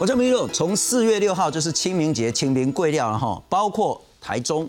[0.00, 4.66] 我叫米六，从四月六号就是清明节，清明贵料了哈，包括台中、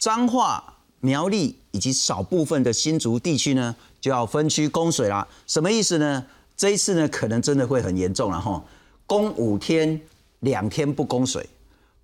[0.00, 0.60] 彰化、
[0.98, 5.24] 苗栗以及少部分的新竹地区呢，就要分区供水啦。
[5.46, 6.26] 什么意思呢？
[6.56, 8.60] 这一次呢，可能真的会很严重了哈，
[9.06, 10.00] 供五天，
[10.40, 11.48] 两天不供水，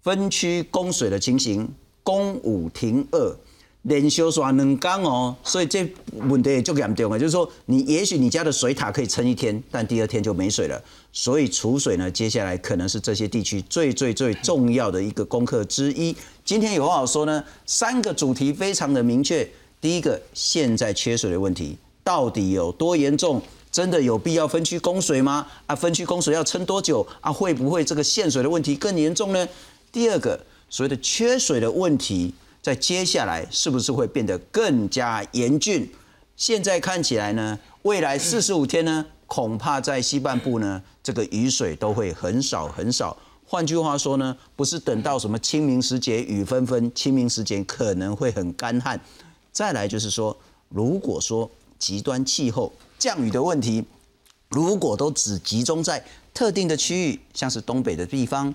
[0.03, 1.69] 分区供水的情形，
[2.05, 3.37] 供五停二。
[3.83, 7.19] 连休刷两缸哦，所以这问题就严重了。
[7.19, 10.83] 就是说，你也许你家的水塔可以撑一天，但第二天就没水了。
[11.17, 16.15] 所以储水呢，接下来可能是这些地区最最最重要的一个功课之一。
[16.45, 19.49] 今天有话说呢，三个主题非常的明确。
[19.81, 23.41] 第一个，现在缺水的问题到底有多严重？
[23.71, 25.47] 真的有必要分区供水吗？
[25.67, 27.07] 啊，分区供水要撑多久？
[27.21, 29.49] 啊，会不会这个限水的问题更严重呢？
[29.93, 32.35] 第二个，所谓的缺水的问题。
[32.61, 35.87] 在接下来是不是会变得更加严峻？
[36.35, 43.17] 现在看起来呢，未来四十五天呢，恐怕在西半部呢，这个雨水都会很少很少。
[43.47, 49.01] 换句话说呢，不是等到什么清明时节雨纷纷，清明时节可能会很干旱。
[49.53, 50.37] 再来就是说，
[50.69, 53.85] 如果说极端气候降雨的问题，
[54.49, 58.53] 如果都只集中在特定的区域，像是东北的地方，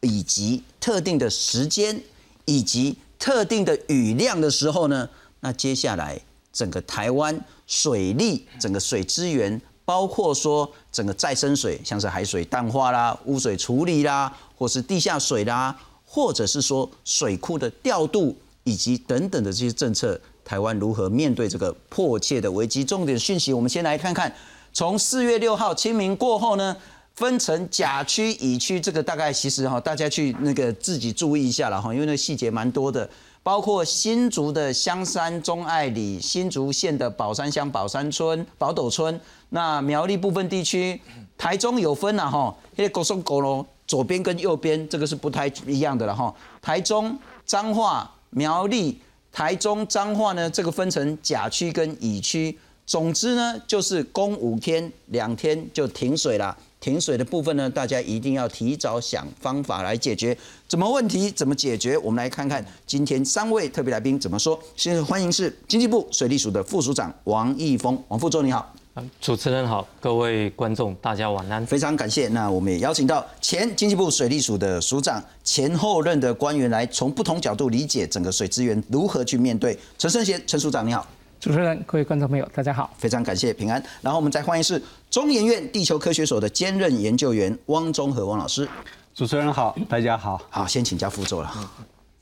[0.00, 2.02] 以及特定的时间，
[2.46, 5.08] 以及特定的雨量的时候呢，
[5.40, 6.20] 那接下来
[6.52, 9.60] 整个台湾水利、整个水资源，
[9.90, 22.84] 包括说整个再生水，像是海水淡化啦、污水处理啦，或是地下水啦，或者是说水库的调度以及等等的这些政策，台湾如何面对这个迫切的危机？
[22.84, 24.32] 重点讯息，我们先来看看，
[24.72, 26.76] 从四月六号清明过后呢。
[27.16, 33.06] 分成甲区、乙区，这个大概其实哈，大家去那个自己注意一下了哈，因为那细节蛮多的，
[33.42, 41.00] 包括新竹的香山中爱里、新竹县的宝山乡宝山村、宝斗村，那苗栗部分地区，
[41.36, 48.98] 台中有分了哈，因为高松高楼左边跟右边这个是不太一样的了哈，台中彰化苗栗
[49.32, 52.56] 台中彰化呢，这个分成甲区跟乙区，
[52.86, 56.56] 总之呢就是供五天，两天就停水了。
[56.80, 60.34] 停水的部分呢，大家一定要提早想方法来解决。
[60.66, 61.98] 怎么问题怎么解决？
[61.98, 64.58] 我们来看看今天三位特别来宾怎么说。
[64.76, 68.74] 先欢迎是经济部水利署的副署长王义峰，王副总你好。
[69.20, 71.64] 主持人好，各位观众大家晚安。
[71.66, 72.28] 非常感谢。
[72.28, 79.78] 那我们也邀请到前经济部水利署的署长，前后任的官员来从不同角度理解整个水资源如何去面对。
[79.98, 81.06] 陈胜贤，陈署长你好。
[81.38, 83.82] 主持人、各位观众朋友，大家好，非常感谢平安。
[84.02, 88.68] 然后我们再欢迎是中研院地球科学所的兼任研究员汪中和汪老师。
[89.14, 90.40] 主持人好，大家好。
[90.50, 91.70] 好，先请教副座了，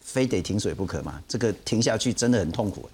[0.01, 1.21] 非得停水不可嘛？
[1.27, 2.89] 这个停下去真的很痛苦。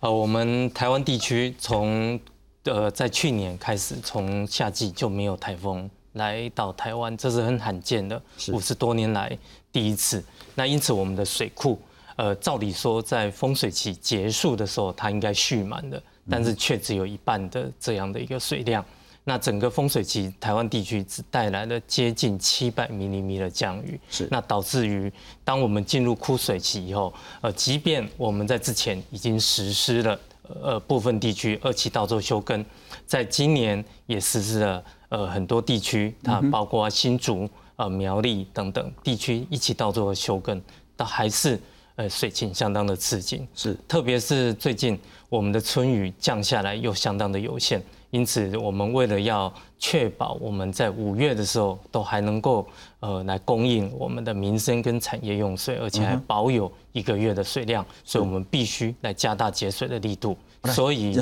[0.00, 2.18] 呃，我们台湾地区从
[2.66, 8.20] 呃在去年开始，从夏季就没有台风来到台湾，这是很罕见的，
[8.52, 9.36] 五十多年来
[9.72, 10.22] 第一次。
[10.54, 11.78] 那因此我们的水库。
[12.18, 18.82] 呃，照理说，在丰水期结束的时候，它应该蓄满的，但是却只有一半的这样的一个水量。
[19.24, 25.12] 那整个丰水期，台湾地区只带来了接近七百毫米的降雨，是那导致于
[25.44, 27.12] 当我们进入枯水期以后，
[27.42, 30.18] 呃，即便我们在之前已经实施了
[30.62, 32.64] 呃部分地区二期稻作休耕，
[33.06, 40.60] 在今年也实施了呃很多地区，它包括新竹、呃苗栗等等地区一起稻作休耕，
[40.96, 41.60] 但还是。
[41.98, 52.66] 呃，水情相当的吃紧，是，特别是最近我们的春雨降下来又相当的有限，因此我们为了要确保我们在五月的时候都还能够
[53.00, 60.36] 呃来供应我们的民生跟产业用水，而且还保有一个月的水量，所以我们必须来加大节水的力度。
[60.66, 61.18] 所以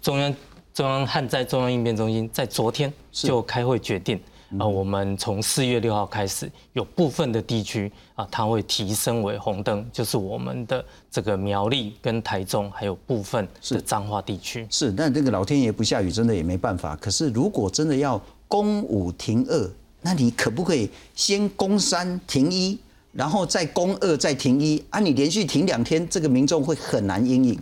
[0.00, 0.34] 中央
[0.72, 4.18] 中央旱灾中央应变中心在昨天就开会决定。
[4.58, 14.66] 啊，我们从四月六号开始，有部分的地区啊，它会提升为红灯，就是我们的这个苗栗跟台中，还有部分是彰化地区。
[14.68, 16.96] 是，但这个老天爷不下雨，真的也没办法。
[16.96, 19.70] 可是如果真的要攻五停二，
[20.02, 22.76] 那你可不可以先攻三停一，
[23.12, 24.82] 然后再攻二再停一？
[24.90, 27.56] 啊，你连续停两天，这个民众会很难应应。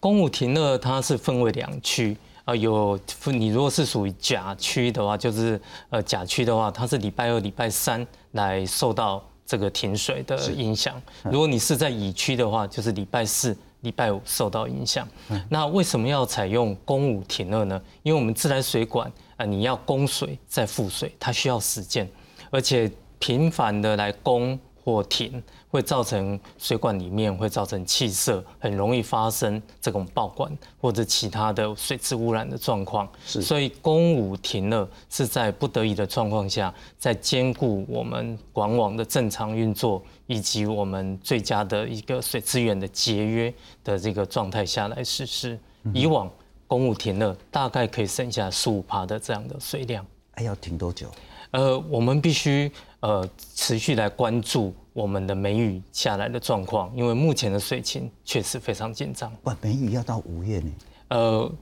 [0.00, 2.16] 攻五停二，它是分为两区。
[2.44, 5.60] 啊，有你如果是属于甲区的话，就是
[5.90, 11.00] 呃甲区的话，它是礼拜二、礼拜三来受到这个停水的影响。
[11.22, 15.08] 如果你是在乙区的话，就是礼拜四、礼拜五受到影响。
[15.48, 17.80] 那为什么要采用公五停二呢？
[18.02, 22.08] 因为我们自来水管啊，你要供水再复水，它需要时间，
[22.50, 33.08] 而且频繁的来供或停，会造成水管里面会造成气塞，很容易发生这种爆管或者其他的水质污染的状况。
[33.24, 43.52] 是所以公五停了是在不得已的状况下，在兼顾我们管网的正常运作以及我们最佳的一个水资源的节约
[43.82, 45.58] 的这个状态下来实施。
[45.92, 46.30] 以往
[46.66, 50.04] 公务停了，大概可以省下十五帕的这样的水量。
[50.32, 51.08] 哎，要停多久？
[51.50, 52.72] 呃，我们必须
[53.04, 59.30] 呃持续来关注我们的梅雨下来的状况，因为目前的水情确实非常紧张。
[59.42, 60.72] 哇，梅雨要到五月呢。
[61.08, 61.52] 呃，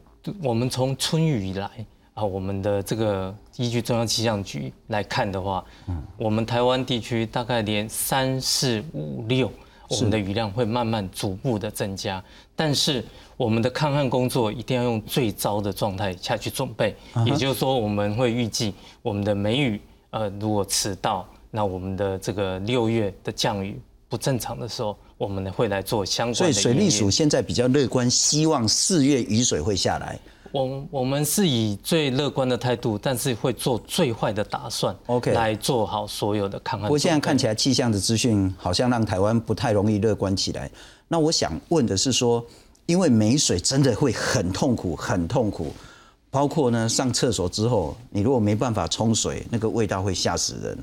[0.40, 1.68] 我们从春雨以来
[2.14, 9.50] 啊，我们的这个依据中央气象局来看的话，嗯我们台湾地区大概连三四五六，
[9.88, 12.22] 我们的雨量会慢慢逐步的增加，
[12.54, 13.04] 但是
[13.36, 16.94] 我们的抗旱工作一定要用最糟的状态下去准备，
[17.26, 18.72] 也就是说，我们会预计
[19.02, 19.80] 我们的梅雨，
[20.12, 30.18] 呃，如果迟到，那我们的这个六月的降雨不正常的时候，我们会来做相关的所以水利署现在比较乐观，希望四月雨水会下来。
[30.52, 36.88] 我我们是以最乐观的态度，但是会做最坏的打算 OK 来做好所有的抗旱。
[36.88, 40.70] 不过现在看起，来气象的资讯好像让台湾不太容易乐观起来。
[41.08, 42.44] 那我想问的是说，
[42.84, 45.72] 因为没水真的会很痛苦，很痛苦。
[46.32, 50.78] 包括呢，上厕所之后，你如果没办法冲水，那个味道会吓死人。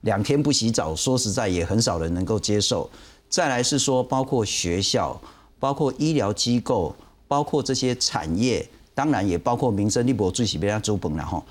[0.00, 2.88] 两天不洗澡，说实在也很少人能够接受。
[3.28, 5.20] 再来是说，包括学校、
[5.60, 6.96] 包括医疗机构、
[7.28, 10.06] 包括这些产业，当然也包括民生。
[10.06, 11.44] 利博最喜被人家周本了哈。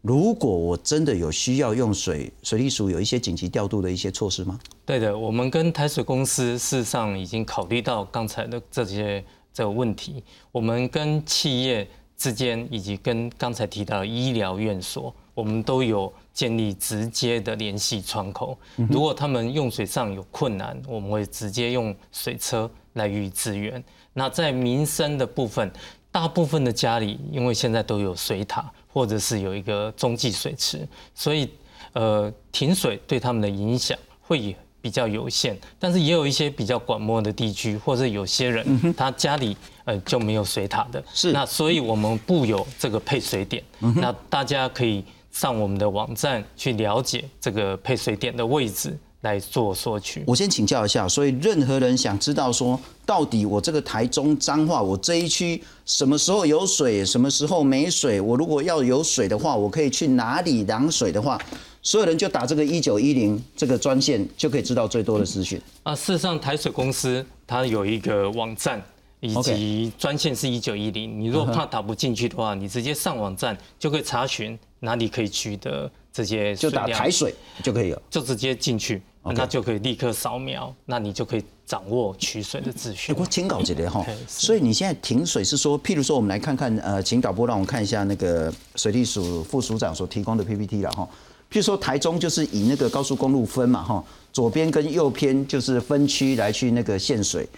[0.00, 4.58] 如果我真的有需要用水，水利署有一些紧急调度的一些措施吗？
[4.86, 9.22] 对的，我们跟台水公司事实上已经考虑到刚才的这些
[9.52, 11.86] 这个问题，我们跟企业
[12.16, 18.56] 之间以及跟刚才提到的医疗院所，我们都有建立直接的联系窗口。
[18.88, 23.82] 如果他们用水上有困难，我们会直接用水车来予以支援。
[24.12, 25.70] 那在民生的部分，
[26.12, 31.50] 大部分的家里因为现在都有水塔，或者是有一个中继水池，所以
[31.94, 35.58] 呃停水对他们的影响会比较有限。
[35.80, 43.62] 但是也有一些比较广漠的地区，或者有些人他家里呃就没有水塔的，是那所以我们布有这个配水点，
[43.96, 50.22] 那大家可以上我们的网站去了解这个配水点的位置来做索取。
[50.26, 58.20] 我先请教一下，所以任何人想知道说，到底我这个台中彰化，我这一区什么时候有水，什么时候没水？
[58.20, 61.38] 我如果要有水的话，我可以去哪里量水的话，
[61.82, 65.60] 所有人就打这个一九一零这个专线，就可以知道最多的资讯。
[65.82, 68.82] 啊，事实上台水公司它有一个网站。
[69.24, 78.02] 以及专线是一九一零，你如果怕打不进去的话，你直接上网站就可以查询哪里可以取得这些就打台水就可以了。
[78.10, 83.16] 就直接进去，那就可以立刻扫描，那你就可以掌握取水的资哎、讯。
[83.18, 91.08] 我请稿这里哈所以你现在停水是说，譬如说我们来看看，呃，请导播让我们看一下那个水利署副署长所提供的 PPT 了哈。
[91.50, 97.48] 譬如说台中就是以那个高速公路分嘛哈，左边跟右边就是分区来去那个限水。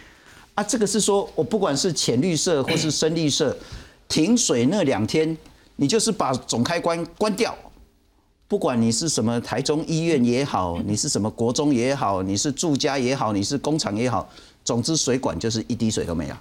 [0.56, 3.56] 啊，这个是说我不管是浅绿色或是深绿色，
[4.08, 5.36] 停水那两天，
[5.76, 7.54] 你就是把总开关关掉，
[8.48, 14.26] 不管你是什么台中医院也好，你是什么国中也好，你是住家也好，你是工厂也好，
[14.64, 16.34] 总之水管就是一滴水都没有。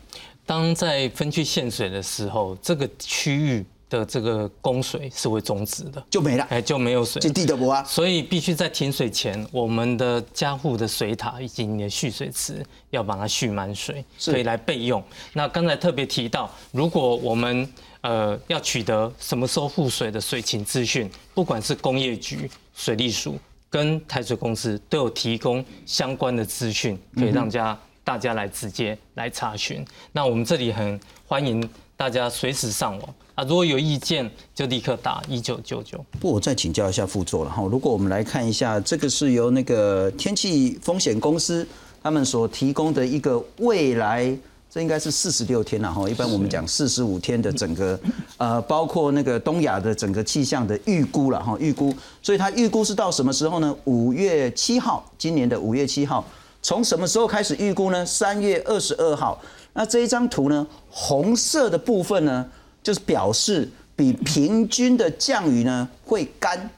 [0.45, 7.29] 当在分区限水的时候，这个区域的这个供水是会终止的，就没了，哎，就没有水就。
[7.29, 7.83] 地的不啊。
[7.83, 15.03] 所以必须在停水前，我们的家户的水塔以及你的蓄水池要把它蓄满水，是可以来备用。
[15.33, 23.37] 那刚才特别提到，如果我们呃要取得什么时候复水的水情资讯，不管是工业局、水利署
[23.69, 29.85] 跟台水公司都有提供相关的资讯，可以让家大家来直接来查询。
[30.11, 36.03] 那我们这里很欢迎大家随时上网啊，如果有意见就立刻打一九九九。
[36.19, 37.61] 不，我再请教一下副座了哈。
[37.69, 41.67] 如果我们来看一下，这个是由那个天气风险公司
[42.01, 44.33] 他们所提供的一个未来，
[44.71, 46.09] 这应该是四十六天了哈。
[46.09, 47.99] 一般我们讲四十五天的整个
[48.37, 51.93] 呃，包括那个东亚的整个气象的预估了哈，预估。
[52.21, 53.75] 所以它预估是到什么时候呢？
[53.83, 56.25] 五月七号，今年的五月七号。
[56.61, 58.05] 从什么时候开始预估呢？
[58.05, 59.39] 三月二十二号。
[59.73, 62.45] 那这一张图呢，红色的部分呢，
[62.85, 66.69] 就是表示比平均的降雨呢会干，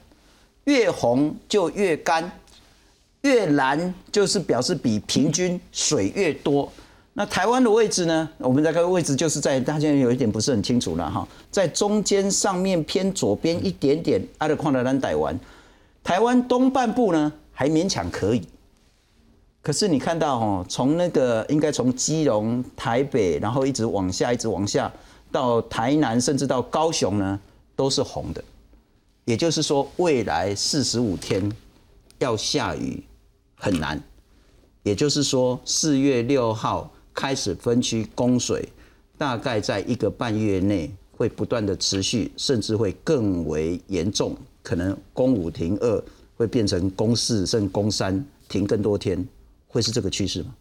[0.64, 2.32] 越红就越干，
[3.20, 6.72] 越蓝就是表示比平均水越多。
[7.12, 8.26] 那台湾的位置呢？
[8.38, 15.38] 我们这个位置就是在大家有一点不是很清楚了哈，在中间上面偏左边一点点，阿德矿的兰台湾，
[16.02, 18.48] 台湾东半部呢还勉强可以。
[19.60, 24.90] 可是你看到哦，从那个应该从基隆、台北，然后一直往下，一直往下
[25.30, 27.38] 到台南，甚至到高雄呢，
[27.76, 28.42] 都是红的。
[29.24, 31.50] 也就是说，未来四十五天
[32.18, 33.02] 要下雨
[33.54, 34.02] 很难。
[34.82, 38.66] 也就是说，四月六号开始分区供水，
[39.18, 46.02] 大概在一个半月内会不断的持续，甚至会更为严重，可能供五停二，
[46.36, 49.22] 会变成供四甚至供三停更多天，
[49.66, 50.54] 会是这个趋势吗？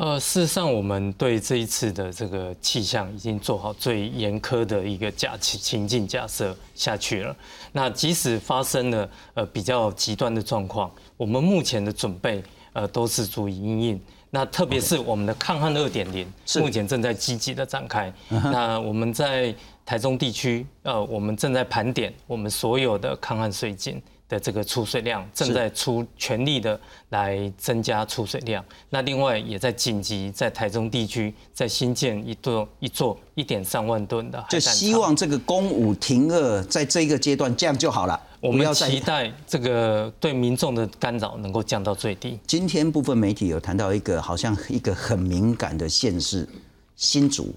[0.00, 7.36] 呃，事实上，我们对这一次的这个气象已经做好最严苛的一个假情情境假设下去了。
[7.72, 12.42] 那即使发生了呃比较极端的状况，我们目前的准备
[12.72, 14.00] 呃都是足以应应。
[14.30, 16.26] 那特别是我们的抗旱二点零，
[16.58, 18.10] 目前正在积极的展开。
[18.30, 19.54] 那我们在
[19.84, 24.00] 台中地区，呃，我们正在盘点我们所有的抗旱水井。
[24.30, 38.18] 的这个出水量正在出全力的来增加出水量，那另外也在紧急在台中地区在新建一座一座一点三万吨的，就希望这个公五停二在这个阶段这样就好了。
[38.40, 42.38] 我们要期待这个对民众的干扰能够降到最低。
[42.46, 46.48] 今天部分媒体有谈到一个好像一个很敏感的县市
[46.94, 47.52] 新竹，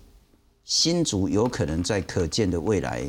[0.65, 3.05] 新竹有可能在可见的未来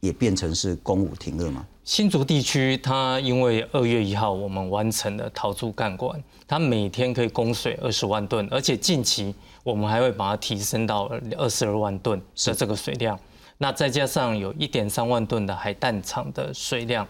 [0.00, 1.64] 也变成是公五停二吗？
[1.84, 11.04] 新竹地区，它因为二月一号我们完成了陶竹干管，它每天可以供水二十万吨，而且近期我们还会把它提升到
[11.36, 13.20] 二十二万吨的这个水量。
[13.58, 17.06] 那再加上有一点三万吨的海淡厂的水量，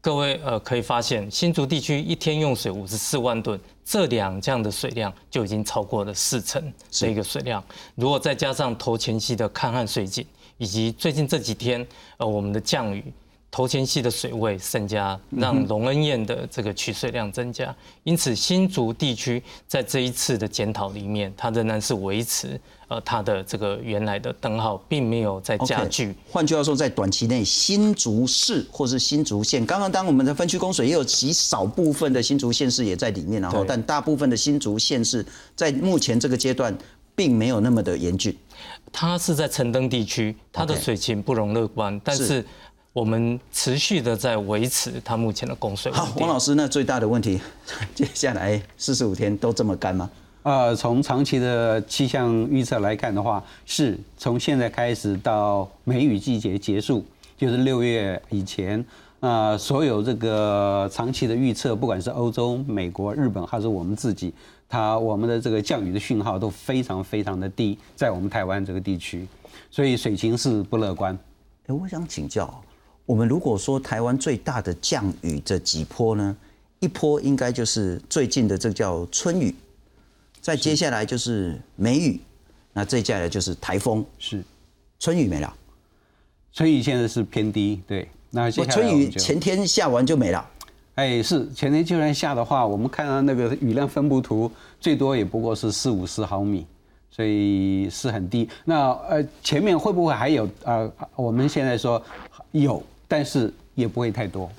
[0.00, 7.62] 各位呃可以发现，新竹地区一天用水五十四万吨，这两这样的水量就已经超过了四成这个水量。
[7.96, 10.24] 如果再加上头前期的抗旱水井，
[10.58, 11.84] 以及最近这几天
[12.18, 13.12] 呃我们的降雨。
[13.52, 26.14] 头前溪的水位增加，让龙恩堰的这个取水量增加，因此新竹地区在这一次的检讨里面，它仍然是维持呃它的这个原来的灯号，并没有在加剧。
[26.30, 35.22] 换句话说，在短期内，新竹市或是新竹县，刚刚当我们的分区供水也有极少部分的新竹县市也在里面，然后但大部分的新竹县市
[35.54, 36.74] 在目前这个阶段
[37.14, 38.34] 并没有那么的严峻。
[38.90, 42.42] 它是在城登地区，它的水情不容乐观，但是。
[42.92, 45.90] 我们持续的在维持它目前的供水。
[45.92, 47.40] 好，王老师，那最大的问题，
[47.94, 50.10] 接下来四十五天都这么干吗？
[50.42, 57.02] 呃，从长期的气象预测来看的话，是从现在开始到梅雨季节结束，
[57.38, 58.84] 就是六月以前，
[59.20, 64.34] 啊，所有这个长期的预测，不管是欧洲、美国、日本，还是我们自己，
[64.68, 69.26] 它我们的这个降雨的讯号都非常非常的低，在我们台湾这个地区，
[69.70, 71.18] 所以水情是不乐观。
[71.68, 72.62] 哎，我想请教。
[73.04, 76.36] 我们如果说台湾最大的降雨这几波呢，
[76.78, 79.54] 一波应该就是最近的这个叫春雨，
[80.40, 82.20] 再接下来就是梅雨，
[82.72, 84.04] 那接下来就是台风。
[84.18, 84.42] 是，
[85.00, 85.52] 春雨没了，
[86.52, 88.08] 春雨现在是偏低，对。
[88.30, 90.48] 那春雨前天下完就没了。
[90.94, 96.64] 哎，是前天就算下的话，我们看到那个雨量分布图，最多也不过是四五十毫米，
[97.10, 98.48] 所以是很低。
[98.64, 100.90] 那呃，前面会不会还有呃？
[101.16, 102.00] 我们现在说
[102.52, 102.80] 有。
[103.12, 104.50] 但是也不会太多。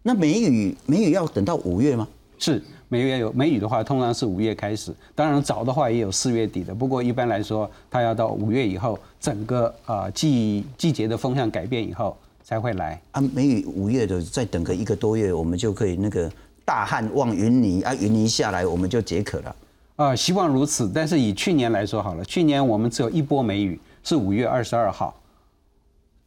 [0.00, 2.06] 那梅雨梅雨要等到五月吗？
[2.38, 4.94] 是梅雨有梅雨的话，通常是五月开始。
[5.12, 6.72] 当然早的话也有四月底的。
[6.72, 12.96] 不过一般来说，它要到五月以后，整个啊季季节的风向改变以后才会来。
[13.10, 16.30] 啊，梅雨五月的再等个一个多月，我们就可以那个
[16.64, 19.56] 大旱望云霓啊，云霓下来我们就解渴了。
[19.96, 20.88] 啊，希望如此。
[20.94, 25.12] 但是以去年来说好了，去年我们只有一波梅雨，是五月二十二号，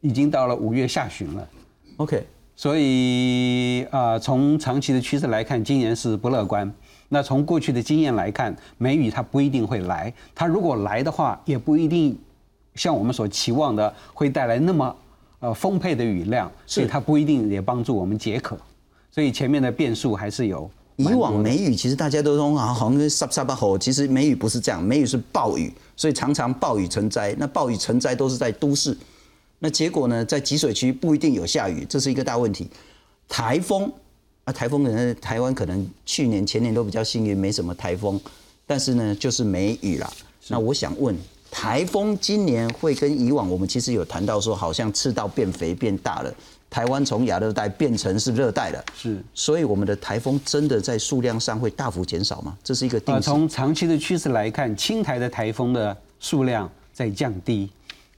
[0.02, 1.48] 已经到了五月下旬了。
[2.00, 2.26] OK，
[2.56, 6.72] 所以啊，从长期的趋势来看，今年是不乐观。
[7.10, 12.18] 那从过去的经验来看，梅雨它不一定会来，它如果来的话，也不一定
[12.74, 14.96] 像我们所期望的会带来那么
[15.40, 18.56] 呃丰沛的雨量，所以它不一定也帮助我们解渴。
[19.10, 20.70] 所以前面的变数还是有。
[20.96, 27.36] 以往梅雨其实大家都说啊，好像沙沙巴吼，其实梅雨不是这样，梅雨是暴雨，所以常常暴雨成灾。
[27.36, 28.96] 那暴雨成灾都是在都市。
[29.62, 32.68] 那结果呢，在集水区不一定有下雨，这是一个大问题。
[33.28, 33.92] 台风
[34.44, 38.18] 啊，台风可能台湾可能去年前年都比较幸运，没什么台风，
[38.66, 40.10] 但是呢，就是没雨了。
[40.48, 41.14] 那我想问，
[41.50, 46.34] 台风今年会跟以往我们其实有谈到说，好像赤道变肥变大了，
[46.70, 52.56] 台湾从亚热带变成是热带了，是，所以我们的台风真的在数量上会大幅减少吗？
[52.64, 57.68] 这是一个定从长期的趋势来看，青台的台风的数量在降低。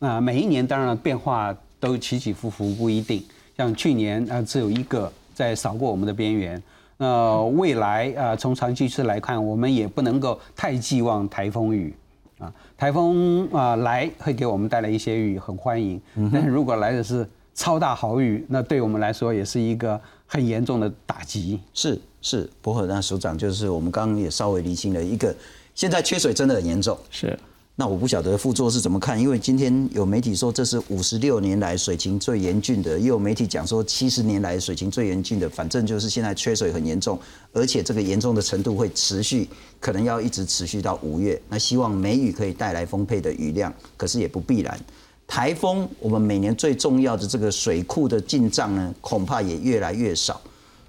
[0.02, 3.22] 那每一年当然变化都起起伏伏，不一定。
[3.56, 6.60] 像去年啊，只有一个在扫过我们的边缘。
[6.96, 11.94] 那未来啊，从长期势来看，我们也不能够太寄望台风雨
[12.40, 12.52] 啊。
[12.76, 16.00] 台风啊来会给我们带来一些雨，很欢迎。
[16.32, 21.60] 但是如果来的是超大豪雨，那对我们来说也是一个很严重的打击。
[21.74, 25.32] 是是，不过那首长就是我们刚刚也稍微厘清了一个，
[25.76, 26.98] 现在缺水真的很严重。
[27.08, 27.38] 是。
[27.74, 37.18] 那我不晓得副座是怎么看，因为今天有媒体说这是五十六年来水情最严峻的，也有媒体讲说七十年来水情最严峻的，反正就是现在缺水很严重，
[37.50, 39.48] 而且这个严重的程度会持续，
[39.80, 41.40] 可能要一直持续到五月。
[41.48, 44.78] 那希望梅雨可以带来丰沛的雨量，可是也不必然。
[45.26, 50.38] 台风，我们每年最重要的这个水库的进账呢，恐怕也越来越少，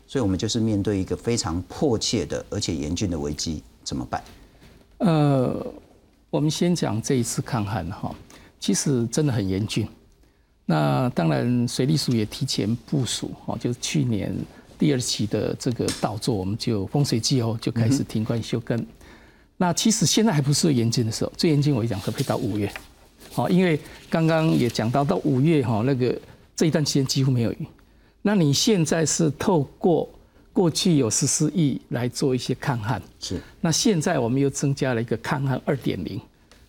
[0.05, 4.21] 所以我们就是面对一个非常迫切的而且严峻的危机，怎么办？
[4.97, 5.65] 呃。
[6.33, 8.11] 我们先讲这一次抗旱哈，
[8.59, 9.87] 其实真的很严峻。
[10.65, 14.35] 那当然，水利署也提前部署哈，就是去年
[14.79, 18.83] 第二期的这个稻作，我们就丰水季后就开始停灌休耕。
[19.57, 22.73] 那其实现在还不是最严峻的时候，最严峻我讲可以到五月，
[23.31, 26.19] 好，因为刚刚也讲到到五月哈，那个
[26.55, 27.67] 这一段期间几乎没有雨。
[28.23, 30.09] 那你现在是透过
[30.53, 33.41] 过去有十四亿来做一些抗旱，是。
[33.59, 36.21] 那现在我们又增加了一个抗旱二点零，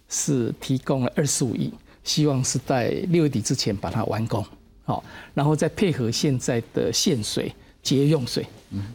[0.08, 1.70] 是提供了二十五亿，
[2.02, 4.42] 希望是在六月底之前把它完工，
[4.84, 8.46] 好，然后再配合现在的限水节用水，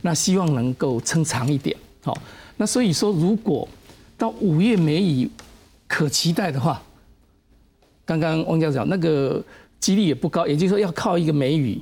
[0.01, 2.17] 那希望能够撑长一点，好。
[2.57, 3.69] 那所以说，如果
[4.17, 5.29] 到五月梅雨
[5.87, 6.81] 可期待的话，
[8.05, 9.41] 刚刚汪教授讲那个
[9.79, 11.79] 几率也不高，也就是说要靠一个梅雨。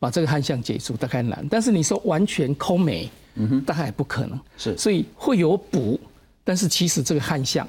[0.00, 4.38] 把这个旱象解除大概难，但是你说完全空没，嗯哼，大概也不可能。
[4.56, 5.98] 是，所以会有补，
[6.44, 7.66] 但是其实这个旱象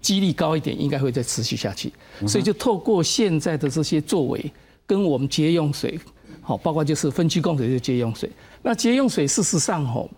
[0.00, 1.92] 几率高一点，应该会再持续下去。
[2.26, 4.50] 所以就透过现在的这些作为，
[4.86, 6.00] 跟我们节用水，
[6.40, 8.30] 好，包括就是分区供水就节用水。
[8.62, 10.10] 那节用水事实上吼，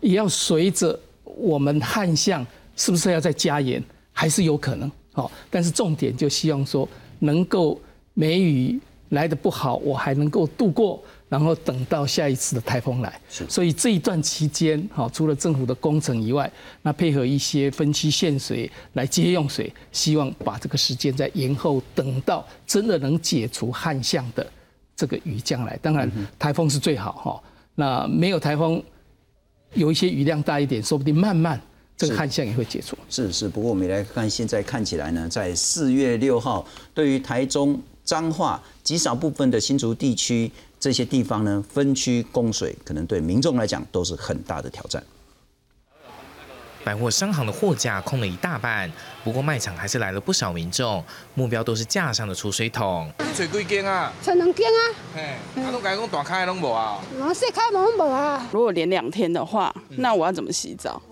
[0.00, 2.46] 也要随着我们旱象
[2.76, 4.92] 是不是要再加盐，还是有可能。
[5.12, 6.86] 好，但是重点就希望说
[7.20, 7.80] 能够
[8.12, 8.78] 梅雨。
[9.10, 13.20] 来的不好，我还能够度过，然后等到下一次的台风来。
[13.28, 16.50] 所以这一段期间，哈，除了政府的工程以外，
[16.82, 24.44] 那配合一些分期限水来接用水，希望把这个时间再延后，等到真的能解除旱象的
[24.96, 25.78] 这个雨将来。
[25.80, 27.42] 当然，台风是最好哈。
[27.76, 28.82] 那没有台风，
[29.74, 31.60] 有一些雨量大一点，说不定慢慢
[31.96, 32.96] 这个旱象也会解除。
[33.08, 37.80] 是是，不过我们来看，现在看起来呢，在四月六号，对于台中。
[38.06, 45.02] 彰化极少部分的新竹地区这些地方呢，分区供水，可能对民众来讲都是很大的挑战。
[46.84, 48.88] 百货商行的货架空了一大半，
[49.24, 51.02] 不过卖场还是来了不少民众，
[51.34, 53.12] 目标都是架上的储水桶。
[53.34, 54.12] 吹几间啊？
[54.22, 54.80] 吹两间啊。
[55.12, 55.20] 嘿，
[55.60, 57.00] 啊，拢讲讲大开拢无啊？
[57.18, 58.46] 我小开拢无啊。
[58.52, 61.02] 如果连两天的话，那我要怎么洗澡？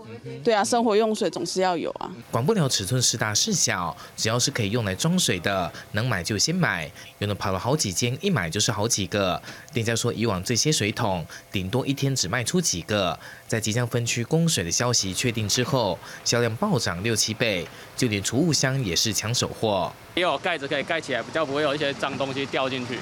[0.42, 2.10] 对啊，生活用水总是要有啊。
[2.30, 6.90] 管不了尺寸是大是小，只要是可以用来装水的，能买就先买。
[7.18, 9.40] 有的跑了好几间，一买就是好几个。
[9.72, 19.92] 店家说，以往这些水桶顶多一天只卖出几个，在即将分区供水的消息确定之后，销量暴涨六七倍，就连储物箱也是抢手货。
[20.14, 22.98] 也有盖子可以盖起来，比较不会有一些脏东西掉进去，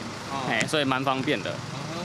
[0.49, 1.53] 哎，所以蛮方便的。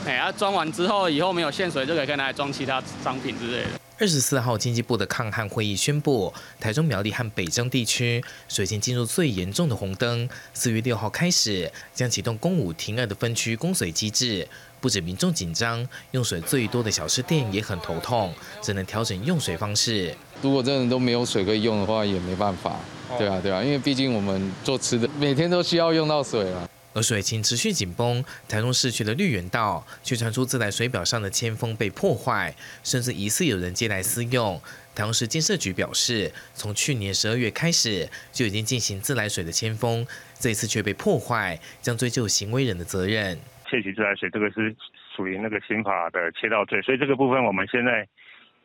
[0.05, 3.69] 哎，啊，装完之后，以后没有限水就可以拿来装其他商品之类的。
[3.99, 10.29] 二十四号，经济部的抗旱会议宣布，台中苗栗和北征地区水情进入最严重的红灯。
[10.53, 14.47] 四月六号开始，将启动公五停二的分区供水机制。
[14.79, 18.31] 不止民众紧张，用水最多的小吃店也很头痛，
[18.61, 20.15] 只能调整用水方式。
[20.43, 22.79] 如果真的都没有水可以用的话，也没办法。
[23.17, 26.69] 对啊，对啊，因为毕竟我们做吃的，每天都需要用到水了。
[26.97, 34.59] 而水情持续紧绷，台中市区的绿园道却传出自来水表上的铅封被破坏，甚至疑似有人借来私用。
[34.95, 40.07] 台中市建设局表示，从去年十二月开始就已经进行自来水的铅封，
[40.39, 43.37] 这一次却被破坏，将追究行为人的责任。
[43.69, 44.75] 窃取自来水这个是
[45.15, 48.07] 属于那个刑法的窃盗罪，所以这个部分我们现在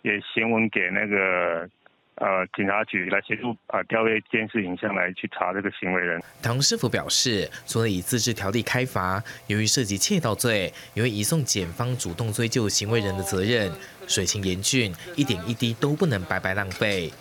[0.01, 1.69] 也行文给那个。
[2.23, 6.23] 呃，警察局来协助啊，调阅监视影像来去查这个行为人。
[6.41, 13.73] 唐师傅表示，除了以自治条例开罚，由于涉及窃盗罪，也会移送检方主动追究行为人的责任。
[14.07, 17.13] 水情严峻，一点一滴都不能白白浪费。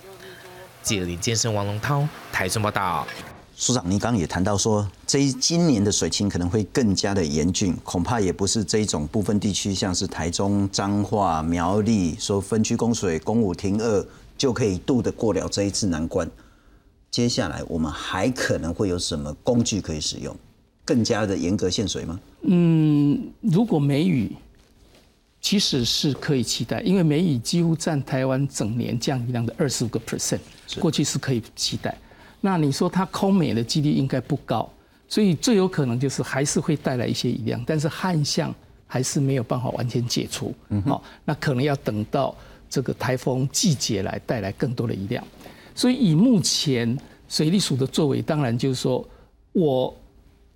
[0.83, 3.07] 记者林健生、王龙涛，台中报道。
[3.55, 14.05] 署长，您刚刚也谈到说，这今年的水情可能会更加的严峻，恐怕也不是这种部分地区，像是台中、彰化、苗栗，说分区供水、公五停二。
[14.41, 16.27] 就可以渡得过了这一次难关。
[17.11, 20.35] 接下来我们还可能会有什么工具可以使用？
[20.83, 22.19] 更加的严格限水吗？
[22.41, 24.35] 嗯，如果梅雨
[25.39, 30.39] 其实是可以期待，因为梅雨几乎占台湾整年降雨量的二十五个 percent，
[30.79, 31.95] 过去是可以期待。
[32.39, 34.67] 那你说它空美的几率应该不高，
[35.07, 38.51] 所以最有可能就是还是会带来一些雨量，但是旱象
[38.87, 40.51] 还是没有办法完全解除。
[40.87, 42.35] 好，那可能要等到
[42.71, 45.23] 这个台风季节来带来更多的雨量。
[45.75, 46.97] 所以以目前
[47.29, 49.07] 水利署的作为，当然就是说
[49.51, 49.95] 我。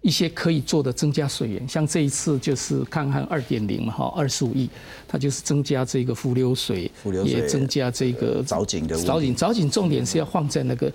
[0.01, 4.69] 一些可以做的增加水源，像这一次就是看看二点零嘛，哈，二十五亿，
[5.07, 6.91] 它就是增加这个浮流水，
[7.23, 10.93] 也增加这个藻井的藻井，藻井重点是要放在那个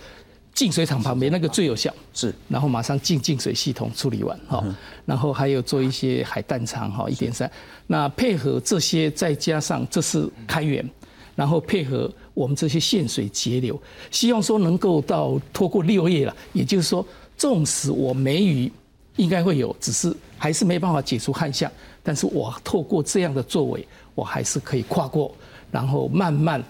[0.54, 4.64] 净水厂旁边，那个最有效，是，然后马上进净水系统处理完，哈，
[5.04, 7.50] 然后还有做一些海淡厂，哈，一点三，
[7.88, 10.88] 那配合这些，再加上这是开源，
[11.40, 18.70] 然后配合我们这些限水节流，希望说能够到拖过六月了，也就是说，纵使我梅雨。
[19.16, 21.70] 应该会有，只是还是没办法解除旱象。
[22.02, 25.34] 但是我透过这样的作为，我还是可以跨过，
[25.70, 26.62] 然后慢慢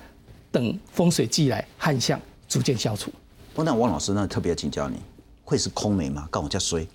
[0.50, 3.12] 等风水季来，旱象逐渐消除。
[3.54, 4.26] 不那王老师呢？
[4.26, 4.96] 特别请教你，
[5.44, 6.26] 会是空梅吗？
[6.30, 6.86] 告我叫衰？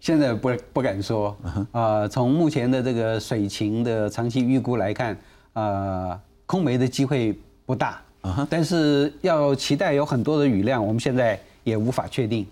[0.00, 1.36] 现在不不敢说。
[1.72, 5.16] 啊，从目前的这个水情的长期预估来看，
[5.52, 6.18] 啊，
[6.50, 7.32] 空梅的机会
[7.64, 8.44] 不大啊。
[8.50, 12.44] 但是要期待有很多的雨量，我们现在也无法确定。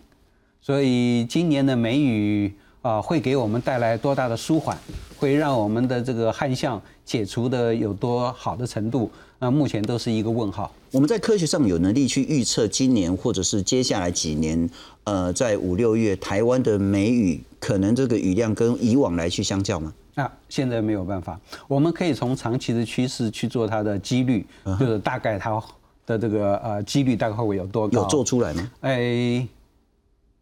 [0.60, 4.78] 所以今年的梅雨啊，会给我们带来多大的舒缓？
[5.16, 9.10] 会让我们的这个旱象解除的有多好的程度？
[9.40, 10.72] 那目前都是一个问号。
[10.92, 14.70] 我们在科学上有能力去预测今年或者是接下来几年，
[15.02, 19.92] 呃，在五六月台湾的梅雨可能这个雨量跟以往来去相较吗？
[20.18, 21.38] 啊，现在没有办法。
[21.66, 24.46] 我们可以从长期的趋势去做它的几率，
[24.78, 25.62] 就是大概它
[26.04, 28.02] 的这个呃几率大概会有多高？
[28.02, 28.70] 有做出来吗？
[28.80, 29.46] 哎。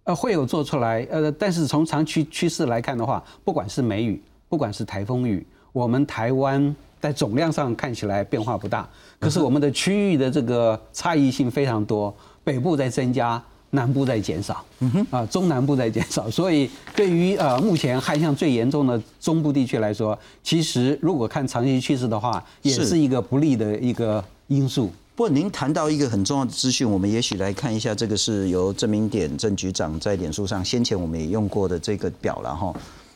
[0.04, 24.90] 呃，会有做出来，呃，但是从长期趋势来看的话，不管是梅雨，不管是台风雨，我们台湾在总量上看起来变化不大，可是我们的区域的这个差异性非常多，北部在增加，南部在减少，嗯哼，啊，中南部在减少，所以对于呃目前旱象最严重的中部地区来说，其实如果看长期趋势的话，也是一个不利的一个因素。
[25.14, 32.74] 不过您谈到一个很重要的资讯，我们也许来看一下，这个是由郑明典郑局长在脸书上先前我们也用过的这个表了哈，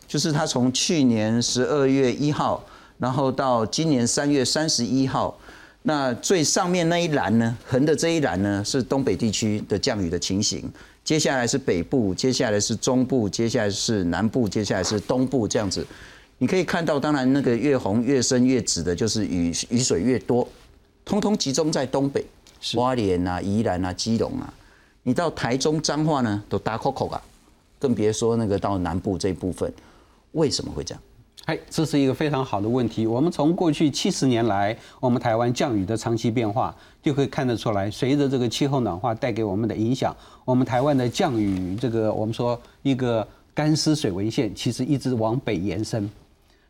[0.08, 2.62] 就是他从去年十二月一号，
[2.98, 5.34] 然后到今年三月三十一号，
[5.82, 10.70] 那最上面那一栏呢，横的这一栏呢是东北地区的降雨的情形，
[11.02, 15.86] 接下来是北部，接下来是中部，接下来是南部，接下来是东部这样子，
[16.36, 20.46] 你可以看到，当然那个越红越深越紫的，就是雨雨水越多。
[21.02, 22.22] 通通集中在东北，
[22.74, 24.52] 花莲啊、宜兰啊、基隆啊，
[25.02, 27.20] 你到台中彰化呢都打扣扣啊，
[27.78, 29.72] 更别说那个到南部这部分，
[30.32, 31.02] 为什么会这样？
[31.50, 33.08] 哎，这是一个非常好的问题。
[33.08, 46.08] 我们从过去七十年来，我们台湾降雨的长期变化，就可以看得出来，随着这个气候暖化带给我们的影响，我们台湾的降雨这个我们说一个干湿水文线，其实一直往北延伸。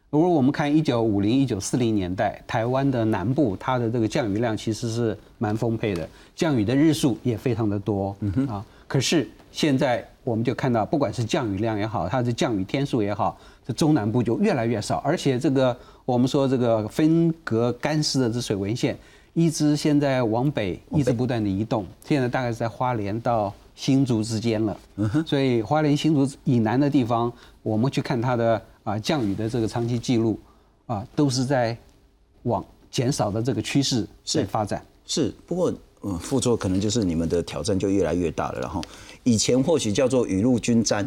[0.09, 8.65] 如果我们看一九五零、一九四零年代，台湾的南部它的这个降雨量其实是蛮丰沛的，降雨的日数也非常的多嗯啊。
[8.91, 18.99] 可是现在我们就看到，不管是降雨量也好，它的降雨天数也好，这中南部就越来越少，而且这个我们说这个分隔干湿的这水文线，
[19.33, 24.77] 一直现在往北一直不断的移动，现在大概是在花莲到新竹之间了。
[25.25, 28.61] 所以花莲新竹以南的地方，我们去看它的。
[28.83, 30.41] 啊，降雨的这个长期记录，
[30.87, 31.77] 啊，都是在
[32.45, 34.83] 往减少的这个趋势在发展。
[35.05, 35.71] 是，不过，
[36.03, 38.61] 嗯，副作可能就是你们的挑战就越来越大了。
[38.61, 38.83] 然后，
[39.23, 41.07] 以前或许叫做雨露均沾，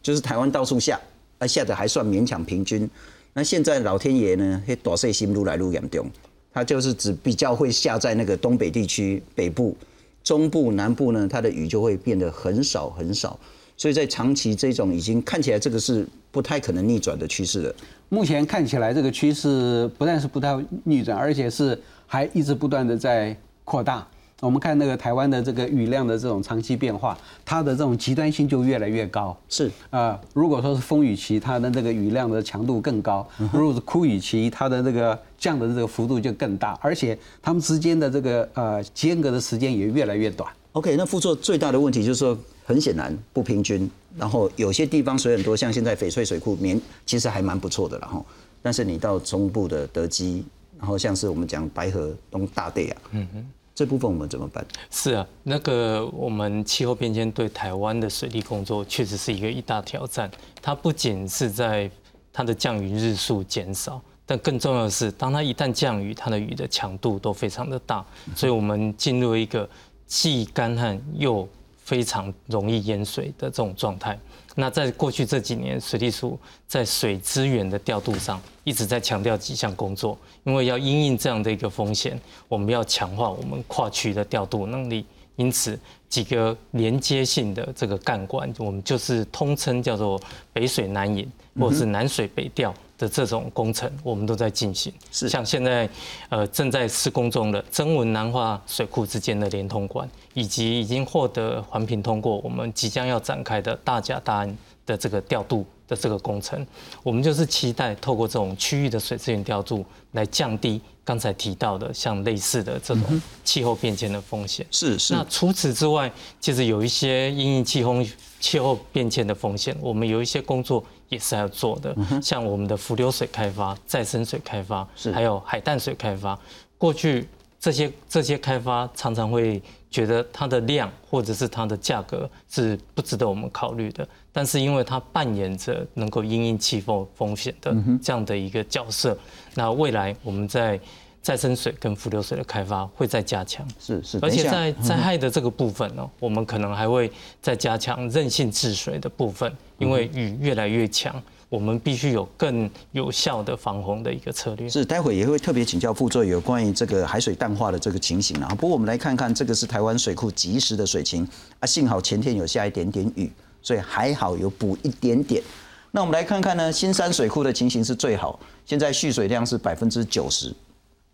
[0.00, 1.00] 就是台湾到处下，
[1.38, 2.88] 啊，下的还算勉强平均。
[3.34, 6.08] 那现在老天爷呢，嘿，大水心愈来愈严重，
[6.52, 9.76] 它就是只比较会下在那个东北地区、北部、
[10.22, 13.38] 中部、南部呢，它的雨就会变得很少很少。
[13.76, 17.74] 所以在长期这种已经看起来这个是不太可能逆转的趋势了。
[18.08, 24.06] 目前看起来这个趋势不但是不太逆转，而且是还一直不断的在扩大。
[24.40, 29.36] 我们看那个台湾的这个雨量的这种长期变化，它的这种极端性就越来越高。
[29.48, 40.50] 是啊，如果说是风雨期，它的这个雨量的强度更高；如果是枯雨期，它的这个降的这个幅度就更大，而且它们之间的这个呃间隔的时间也越来越短。
[40.72, 42.36] OK，那副作最大的问题就是说。
[42.68, 48.22] 很显然不平均，然后有些地方水很多，像现在翡翠水库棉其实还蛮不错的，了哈，
[48.60, 50.44] 但是你到中部的德基，
[50.78, 53.46] 然后像是我们讲白河东大地啊，嗯哼，
[53.78, 54.66] 这部分我们怎么办？
[54.90, 60.28] 是啊，那个我们气候变迁对台湾的水利工作确实是一个一大挑战，
[60.60, 61.88] 它不仅是在
[62.32, 64.02] 它的降雨日数减少。
[64.26, 69.70] 但更重要的是，当它一旦降雨，它的雨的强度都非常的大，所以我们进入一个
[70.06, 71.48] 既干旱又
[71.88, 74.18] 非常容易淹水的这种状态。
[74.54, 85.06] 那在过去这几年，水利署在水资源的调度上一直在强调几项工作，因为要因应这样的一个风险，我们要强化我们跨区的调度能力。
[85.36, 85.78] 因此，
[86.10, 90.20] 几个连接性的这个干管，我们就是通称叫做
[90.52, 91.26] 北水南引，
[91.58, 94.92] 或者是南水北调的这种工程，我们都在进行。
[95.10, 95.88] 是像现在
[96.28, 106.66] 呃正在施工中的增文南化水库之间的连通管，以及已经获得环评通过，我们即将要展开的大甲大安的这个调度的这个工程，
[107.02, 110.80] 我们就是期待透过这种区域的水资源调度来降低。
[111.04, 115.14] 刚才提到的像类似的这种气候变迁的风险是是。
[115.14, 118.04] 那除此之外，其实有一些因应气候
[118.38, 126.38] 气候变迁的风险，我们有一些工作也是要做的，像我们的浮流水开发、再生水开发，还有海淡水开发。
[126.76, 134.06] 过去这些这些开发常常会觉得它的量或者是它的价格是不值得我们考虑的。
[134.32, 139.18] 但是因为它扮演着能够因应气候风险的这样的一个角色，
[139.54, 140.78] 那未来我们在
[141.22, 143.66] 再生水跟浮流水的开发会再加强。
[143.78, 151.14] 是是，而且在灾害的这个部分呢，我们可能还会再加强韧性治水的部分，因为雨越来越强，
[151.48, 154.68] 我们必须有更有效的防洪的一个策略。
[154.68, 158.48] 是，待会也会特别请教副座有关于这个海水淡化的这个情形啊。
[158.54, 161.26] 不过我们来看看，这个是台湾水库及时的水情
[161.60, 163.30] 啊，幸好前天有下一点点雨。
[163.60, 165.42] 所以还好有补一点点。
[165.90, 170.54] 那我们来看看呢，新山水库的情形是最好，现在蓄水量是百分之九十，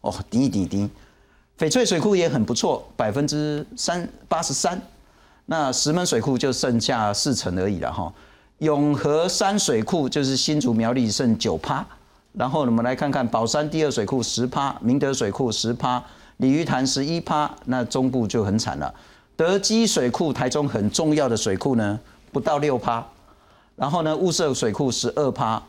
[0.04, 0.88] 哦，滴滴滴。
[1.58, 4.80] 翡翠水库也很不错，百分之三八十三。
[5.46, 8.12] 那石门水库就剩下四成而已了哈。
[8.58, 11.84] 永和山水库就是新竹苗栗剩九趴。
[12.32, 16.02] 然后我们来看看宝山第二水库十趴，明德水库十趴，
[16.36, 17.50] 鲤鱼潭十一趴。
[17.64, 18.94] 那中部就很惨了。
[19.36, 21.98] 德基水库台中很重要的水库呢。
[22.32, 23.06] 不到六趴，
[23.76, 25.62] 然后呢，雾社水库十二趴，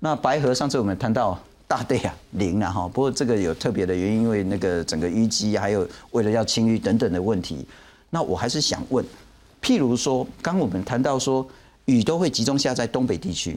[0.00, 1.38] 那白河上次我们谈到
[1.70, 7.64] 大队啊零了哈，不过这个有特别的原因，因为那个整个淤积，还有为了要清淤等等的问题，
[8.10, 9.04] 那我还是想问，
[9.62, 11.46] 譬如说，刚我们谈到说
[11.84, 13.56] 雨都会集中下在东北地区，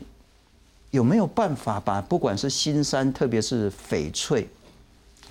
[0.92, 4.48] 有没有办法把不管是新山，特别是翡翠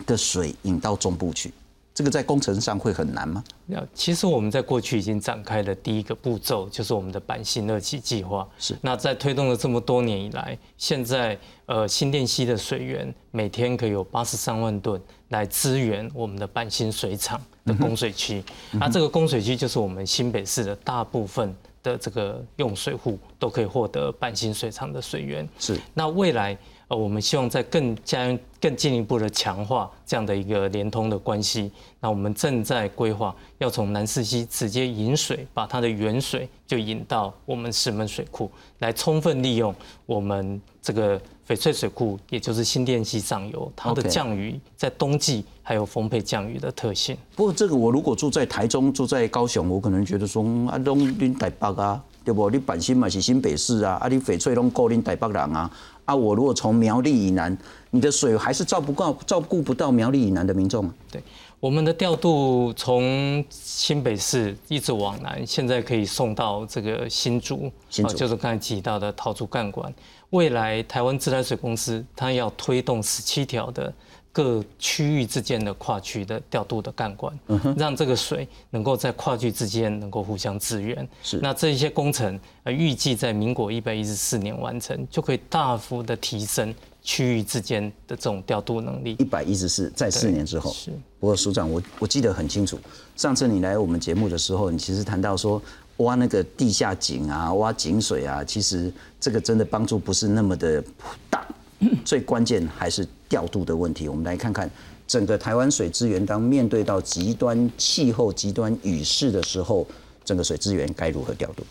[0.04, 1.52] 的水引到中部去？
[1.94, 3.44] 这个在工程上会很难吗？
[3.66, 8.48] 那其实我们在过去已经展开了第一个步骤，就是我们的板新二期计划。
[8.58, 8.74] 是。
[8.80, 18.42] 那在推动了这么多年以来，现在呃新店溪的水源每天可以有八十三万吨来支援我们的板新水厂的供水区。
[18.72, 25.46] 那这个供水区就是我们新北市的大部分的这个用水户都可以获得板新水厂的水源。
[25.58, 25.78] 是。
[25.92, 26.56] 那未来。
[26.92, 31.72] 呃，我们希望在更加更进一步的强化这样的一个连通的关系。
[32.00, 38.50] 那我们正在规划，要从南四溪直接引水，把它的原水就引到我们石门水库，
[38.80, 39.74] 来充分利用
[40.04, 47.16] 我们这个翡翠水库，也就是新店溪上游它的降雨，在冬季还有丰沛降雨的特性。
[47.34, 52.50] 不过这个我如果住在台中、住在高雄，我可能觉得说啊，拢恁台北啊，对不？
[52.50, 55.70] 你板新嘛是新北市啊，啊你翡翠拢够恁台北人啊。
[56.04, 57.56] 啊，我如果从苗栗以南，
[57.90, 60.90] 你的水还是照不告，照顾不到苗栗以南的民众。
[61.10, 61.22] 对，
[61.60, 69.92] 我们的调度从新北市一直往南，现在可以送到这个新竹，就是刚才提到的桃竹干管。
[70.30, 73.92] 未来台湾自来水公司它要推动十七条的。
[74.32, 77.38] 各区域之间的跨区的调度的干管，
[77.76, 81.06] 让这个水能够在跨区之间能够互相支援。
[81.22, 89.16] 是，那这一些工程呃预计在民国一百一十四年完成，就可以大幅的提升区域之间的这种调度能力。
[89.18, 90.72] 一百一十四，在四年之后。
[90.72, 90.90] 是。
[91.20, 92.78] 不过署长，我我记得很清楚，
[93.14, 95.62] 上次你来我们节目的时候，你其实谈到说
[95.98, 98.90] 挖那个地下井啊，挖井水啊，其实
[99.20, 100.82] 这个真的帮助不是那么的
[101.28, 101.46] 大。
[102.04, 104.10] 最关键还是调度的问题。
[104.10, 104.70] 我们来看看
[105.06, 109.86] 整个台湾水资源，当面对到极端气候、极端雨势的时候，
[110.22, 111.64] 整个水资源该如何调度？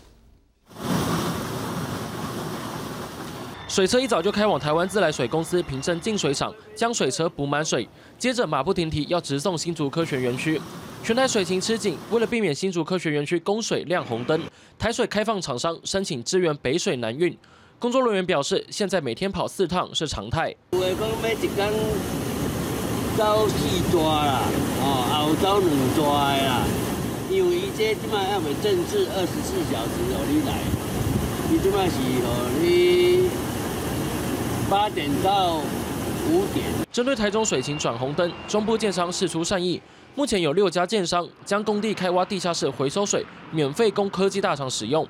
[3.68, 10.60] 水车一早就开往台湾自来水公司平镇净水厂，将水车补满水，接着马不停蹄要直送新竹科学园区。
[11.04, 14.42] 全台水情吃紧，为了避免新竹科学园区供水亮红灯，
[14.76, 17.38] 台水开放厂商申请支援北水南运。
[17.82, 20.54] 工作人员表示，现在每天跑四趟是常态。
[20.70, 21.68] 有的讲每一天
[23.16, 24.38] 走四抓啦，
[24.80, 26.62] 哦，后走两抓的啦。
[27.28, 30.54] 因为伊这即摆要未正式二十四小时哦，你来，
[31.50, 33.28] 伊即摆是哦，你
[34.70, 35.56] 八点到
[36.30, 36.66] 五点。
[36.92, 39.82] 针对台中水情转红灯，中部建商释出善意，
[40.14, 45.04] 目前有六家建商将工地开挖地下室回收水，免费供科技大厂使用。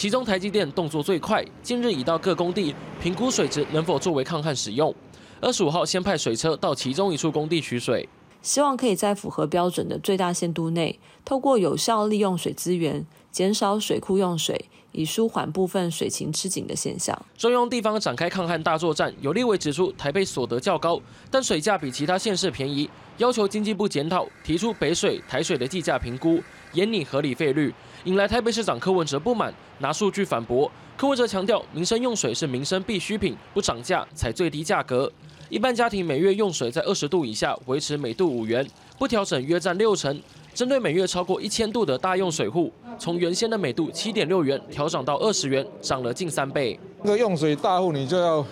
[0.00, 4.94] 其中台积电动作最快，近日已到各工地评估水质能否作为抗旱使用。
[5.42, 8.08] 二十五号先派水车到其中一处工地取水，
[8.40, 17.14] 希望可以在符合标准的最大限度内，透过有效利用水资源，减少水库用水，以舒缓部分水情吃紧的现象。
[17.36, 20.98] 中央地方展开抗旱大作战，有立委指出台北所得较高，
[21.30, 27.74] 但水价比其他县市便宜，要求经济部检讨，提出北水、台水的计价评估，严拟合理费率。
[28.04, 30.70] 引来台北市长柯文哲不满，拿数据反驳。
[30.96, 35.10] 柯文哲强调，民生用水是民生必需品，不涨价才最低价格。
[35.50, 38.66] 一般家庭每月用水在二十度以下，维持每度五元，
[38.98, 40.18] 不调整约占六成。
[40.54, 46.78] 针对每月超过一千度的大用水户，从原先的每度七点六元调涨到二十元，涨了近三倍。
[47.02, 48.44] 那个用水大户，你就要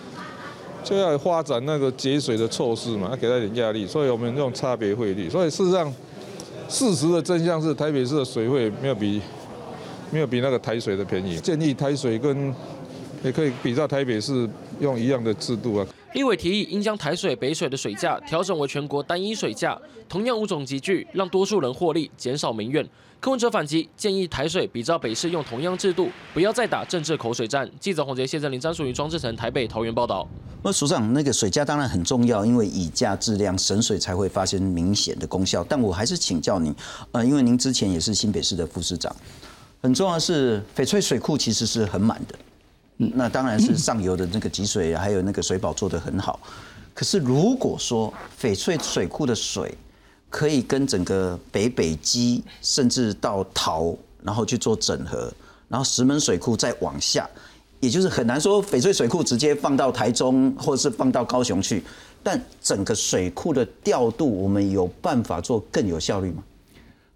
[0.84, 5.28] 就要发展那个节水的措施嘛，要给他点压力，所以我们用差别汇率。
[5.30, 5.92] 所以事实上，
[6.68, 9.20] 事实的真相是台北市的水费没有比。
[10.10, 12.54] 没有比那个台水的便宜，建议台水跟
[13.22, 14.48] 也可以比照台北市
[14.80, 15.86] 用一样的制度啊。
[16.14, 22.86] 立委提议应将台水、北水的水价调整为全国单一水价，同样五种集聚，让多数人获利，减少民怨。
[23.20, 27.68] 柯文哲反击，建议台水比照北市用同样制度，不要再打政治口水战。
[27.78, 30.26] 记者洪杰、谢振林、张淑云、庄志成，台北、桃园报道。
[30.62, 35.64] 那署长，那个水价当然很重要，因为以价质量，省水才会发生明显的功效。
[35.68, 36.74] 但我还是请教您，
[37.12, 39.14] 呃，因为您之前也是新北市的副市长。
[39.80, 42.34] 很重要的是，翡翠水库其实是很满的，
[42.96, 46.40] 那当然是上游的那个集水还有那个水保做得很好。
[46.92, 49.72] 可是如果说翡翠水库的水
[50.28, 55.32] 可以跟整个北北基甚至到桃，然后去做整合，
[55.68, 57.30] 然后石门水库再往下，
[57.78, 61.84] 也就是很难说翡翠水库直接放到台中或者是放到高雄去，
[62.20, 66.42] 但整个水库的调度，我们有办法做更有效率吗？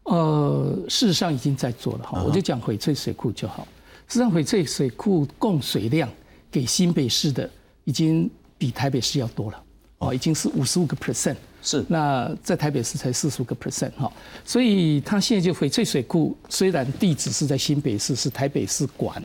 [0.05, 3.67] 呃，事实上已经在做了哈，我就讲翡翠水库就好。
[4.09, 6.09] 实际上，翡翠水库供水量
[6.51, 7.49] 给新北市的
[7.85, 9.63] 已经比台北市要多了，
[9.99, 11.85] 哦，已经是五十五个 percent，是。
[11.89, 14.13] 那在台北市才四十五个 percent 哈，
[14.45, 19.25] 所以它现在就翡翠水库虽然地址是在新北市，是台北市管，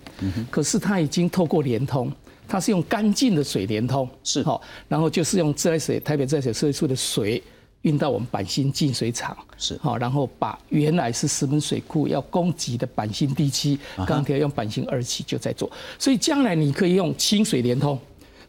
[0.51, 2.09] 可是它已经透过联通，
[2.47, 7.41] 它是用干净的水联通，是哈，然后就是用自来水台北自来水设计处的水。
[7.83, 17.97] 运到我们板新净水厂是好，然后把原来是石门水库要供给的板新第七，钢铁用板新二期就在做，所以将来你可以用清水连通。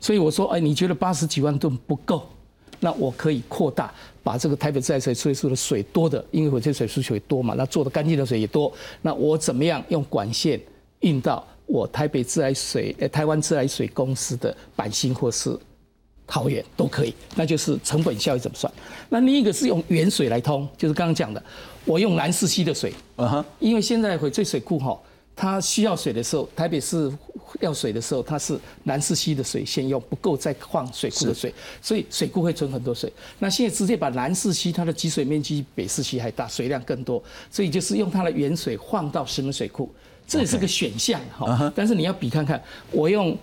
[0.00, 2.28] 所以我说，哎，你觉得八十几万吨不够，
[2.80, 10.60] 那我可以扩大，把这个台北自来水处理处的水多的，因为翡翠水需求也多嘛，那做的干净的水也多，那我怎么样用管线
[11.00, 15.58] 运到我台北自来水、呃台湾自来水公司的板新或是？
[16.28, 18.70] 桃园都可以，那就是成本效益怎么算？
[19.08, 21.42] 那另一个是用原水来通，就是刚刚讲的，
[21.86, 25.00] 我用南四溪的水，啊哈，因为现在翡翠水库哈，
[25.34, 27.10] 它需要水的时候，台北市
[27.60, 33.10] 要水的时候，它是南四溪的水先用，不够再换水库的水，所以水库会存很多水。
[33.38, 39.90] 那现在直接把南四溪它的集水面积北四溪还大，水量更多，所以就是用它的原水换到石门水库，
[40.26, 41.72] 这也是个选项哈。
[41.74, 43.34] 但是你要比看看，我用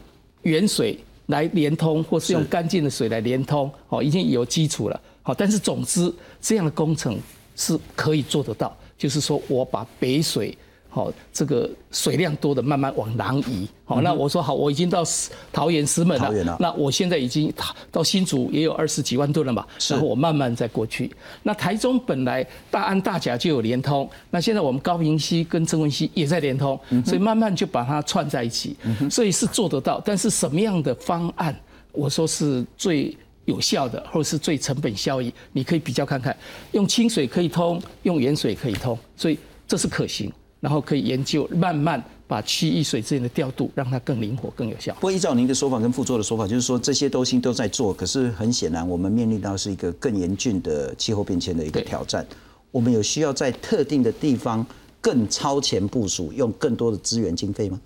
[0.44, 1.00] 原水。
[1.28, 7.20] 来连通，或是用干净的水来连通，哦，已经有基础了，好，但是总之这样的工程
[7.56, 10.58] 是可以做得到，就是说我把北水。
[10.96, 13.68] 好，这个水量多的慢慢往南移。
[13.84, 15.04] 好，那我说好，我已经到
[15.52, 16.58] 桃园石门了。
[16.58, 17.54] 那我现在已经
[17.92, 19.68] 到新竹也有二十几万吨了嘛。
[19.90, 21.14] 然后我慢慢再过去。
[21.44, 28.78] 那台中本来大安大甲就有连通，那现在我们高平溪跟曾文溪也在连通，所以慢慢就把它串在一起。
[29.12, 31.54] 所以是做得到，但是什么样的方案，
[31.92, 36.34] 我说是最有效的，或者是最成本效益，你可以比较看看。
[36.72, 39.38] 用清水可以通，用盐水可以通，所以
[39.68, 40.32] 这是可行。
[40.66, 44.92] 然后可以研究，慢慢把区域水资源的调度，让它更灵活、更有效。
[44.96, 52.26] 不过依照您的说法跟副座的说法，就是说这些都心都在做，可是很显然，我们面临到是一个更严峻的气候变迁的一个挑战。
[52.72, 54.66] 我们有需要在特定的地方
[55.00, 57.80] 更超前部署，用更多的资源经费吗？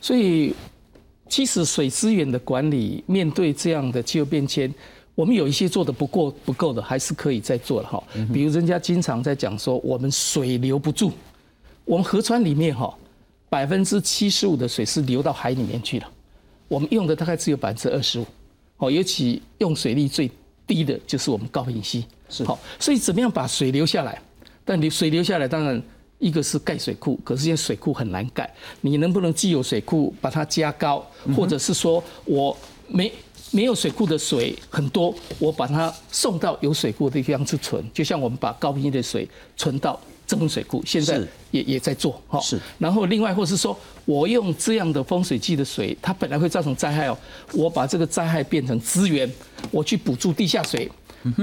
[0.00, 0.52] 所以，
[1.28, 4.74] 其实水资源的管理，面对这样的气候变迁，
[5.14, 8.02] 我们有一些做的不够不够的，还是可以再做的哈。
[8.34, 11.12] 比如人家经常在讲说，我们水留不住。
[11.86, 12.92] 我们河川里面哈，
[13.48, 16.10] 百分之七十五的水是流到海里面去了，
[16.66, 18.26] 我们用的大概只有百分之二十五，
[18.78, 20.28] 哦，尤其用水力最
[20.66, 22.44] 低的就是我们高平溪，是。
[22.44, 24.20] 好，所以怎么样把水流下来？
[24.64, 25.80] 但你水流下来，当然
[26.18, 31.06] 一个是盖水库，可是现在水库很难盖，你能不能既有水库把它加高，
[31.36, 32.56] 或者是说我
[32.88, 33.12] 没
[33.52, 41.20] 没有水库的水很多，我把它送到有水库的地方去存，就像我们把高频的水存到增温水库，现在
[41.50, 42.40] 也也在做哈。
[42.40, 42.58] 是。
[42.78, 47.16] 然后另外或是说我用这样的风水季的水，它本来会造成灾害哦，
[47.52, 49.30] 我把这个灾害变成资源，
[49.70, 50.90] 我去补助地下水。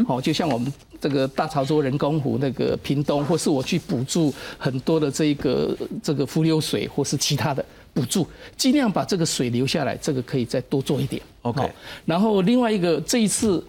[0.07, 0.71] 好，就像我们
[1.01, 8.25] 这个大潮州人工湖那个屏东，或是我去补助很多的这个这个浮流水，或是其他的补助，
[8.55, 11.21] 尽量把这个水留下来，这个可以再多做一点。
[11.41, 11.69] OK
[12.05, 13.61] 然后另外一个这一次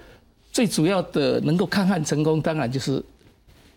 [0.53, 3.03] 最主要的能够抗旱成功，当然就是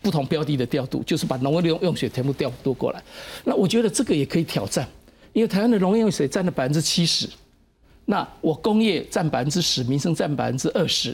[0.08, 3.04] 不同标的的调度，就是把农业用用水全部调度过来。
[3.44, 4.88] 那我觉得这个也可以挑战，
[5.34, 7.28] 因为台湾的农业用水占了百分之七十，
[8.06, 11.14] 那我工业占百分之十，民生占百分之二十。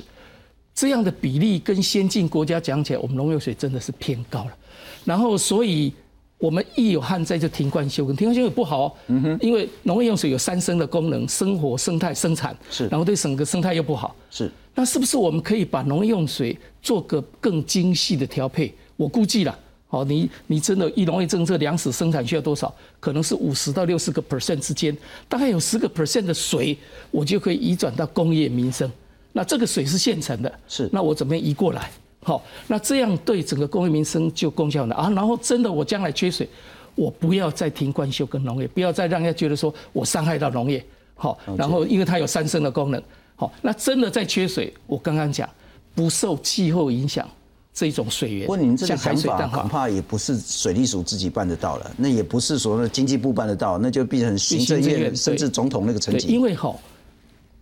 [0.76, 4.58] 这样的比例跟先进国家讲起来，我们农业用水真的是偏高了。
[5.06, 5.92] 然后，所以
[6.38, 8.94] 我们一有旱灾就停灌休耕，停灌休耕也不好、哦，
[9.42, 12.56] 因为农业用水有三生的功能：生活、生态、生产。
[12.70, 14.16] 是，然后对整个生态又不好。
[14.30, 18.74] 是，那是不是我们可以把农业用水做个更精细的调配？
[18.96, 22.74] 我估计了，好，你你真的一农业政策粮食生产需要多少？
[23.00, 24.96] 可能是五十到六十个 percent 之间，
[25.28, 26.78] 大概有十个 percent 的水，
[27.12, 28.92] 我就可以移转到工业民生。
[29.32, 31.92] 那这个水是现成的，是，那我怎么样移过来？
[32.22, 35.10] 好，那这样对整个工业民生就功效了啊。
[35.10, 36.48] 然后真的我将来缺水，
[36.96, 40.84] 我不要再停灌修跟农业，不要再让人家觉得说我伤害到农业。
[41.16, 43.04] 好，然后因为它有三生的功能，
[43.36, 45.50] 好，那真的在缺水，我刚刚讲
[45.94, 47.28] 不受气候影响
[47.74, 56.28] 这种水源，不过您这个想法恐怕也不是水利署自己办得到了，那也不是说那经济部办得到，那就变成行政院甚至总统那个层对，级。
[56.28, 56.76] 因为哈，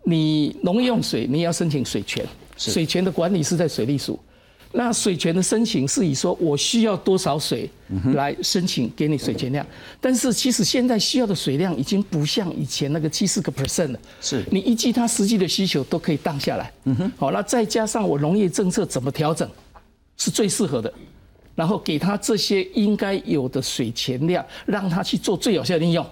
[0.04, 2.26] 你农业用水你也要申请水权，
[2.58, 4.20] 水权的管理是在水利署。
[4.74, 9.66] 那水权的申请是以说我需要多少水嗯来申请给你水权量，
[10.00, 16.72] 但是其实现在需要的水量已经不像以前那个七四个 percent 了，是你依据它实际的需求都可以荡下来。
[16.86, 19.50] 嗯哼，好，那再加上我农业政策怎么调整，
[20.22, 20.94] 是最适合的。
[21.56, 26.06] 然后给他这些应该有的水钱量，让他去做最有效的应用，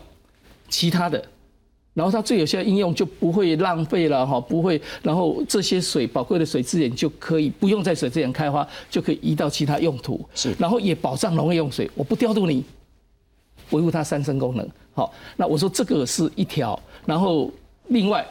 [0.68, 1.24] 其他的，
[1.94, 12.64] 然后它最有效的应用就不会浪费了哈，不会，然后这些水宝贵的水资源就可以不用在水资源开发，就可以移到其他用途，是，然后也保障农业用水，我不调度你，
[13.70, 17.50] 维护它三生功能，好，那我说这个是一条，然后
[17.88, 18.26] 另外。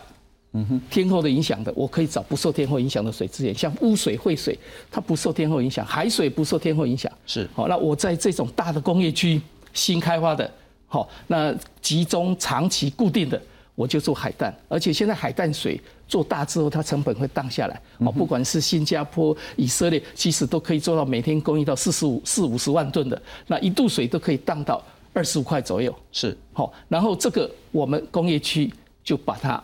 [0.90, 4.58] 天候的影响的，我可以找不受天候影响的水资源，像污水、废水，
[4.90, 7.10] 它不受天候影响；海水不受天候影响。
[7.26, 9.40] 是好，那我在这种大的工业区
[9.72, 10.50] 新开发的，
[10.86, 13.40] 好，那集中长期固定的，
[13.74, 17.80] 我就做海淡，而且现在海淡水做大之后，它成本会荡下来。
[17.98, 24.82] 哦，不管是新加坡、以色列，其实都可以做到每天供应到四十五、四五十万吨的，那一度水都可以荡到
[25.12, 25.94] 二十五块左右。
[26.10, 28.72] 是好，然后这个我们工业区
[29.04, 29.62] 就把它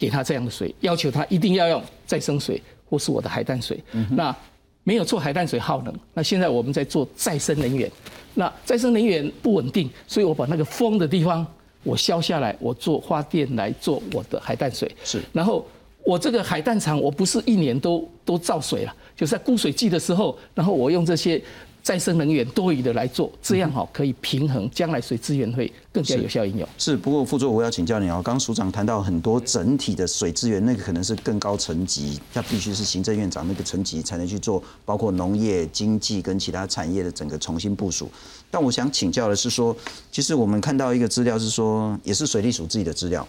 [0.00, 3.78] 给他这样的水，要求他一定要用再生水或是我的海淡水。
[4.10, 4.34] 那
[4.82, 7.88] 没有做海淡水耗能，那现在我们在做再生能源。
[8.32, 11.46] 那再生能源不稳定，所以我把那个风的地方
[11.82, 14.90] 我削下来，我做发电来做我的海淡水。
[15.04, 15.66] 是，然后
[16.02, 21.42] 我这个海淡厂，我不是一年都都造水了，就是在枯水季的时候，然后我用这些
[21.82, 26.68] 再生能源多余的来做，这样哈可以平衡将来水资源会更加有效应用。
[26.78, 28.20] 是，不过副座我要请教你哦。
[28.24, 38.10] 刚刚署长谈到很多整体的水资源，那个可能是更高层级，那必须是行政院长那个层级才能去做，包括农业、经济跟其他产业的整个重新部署。
[38.50, 39.74] 但我想请教的是说，
[40.12, 43.26] 其实我们看到一个资料是说，也是水利署自己的资料，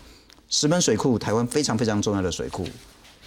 [0.49, 2.66] 石门水库台湾非常非常重要的水库，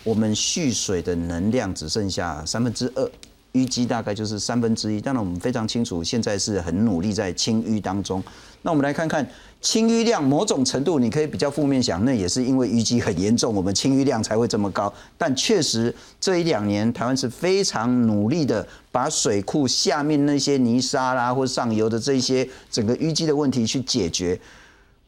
[0.02, 3.10] 我们蓄水的能量只剩下三分之二。
[3.54, 8.22] 淤积大概就是三分之一，当然我们非常清楚，现在是很努力在清淤当中。
[8.62, 9.26] 那我们来看看
[9.60, 14.92] 清淤量，某种程度你可以比较负面想，那也是因为淤积很严重，我们清淤量才会这么高。
[15.16, 24.38] 但确实这一两年，台湾是非常努力的把水库下面那些泥沙啦或上游的这些整个淤积的问题去解决。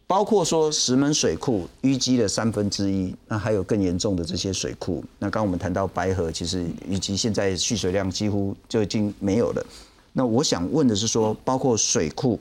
[0.09, 5.05] 包括说石门水库淤积了三分之一，那还有更严重的这些水库。
[5.19, 9.67] 那刚我们谈到白河，其实淤积现在蓄水量几乎就已经没有了。
[10.13, 12.39] 那我想问的是说，包括水库，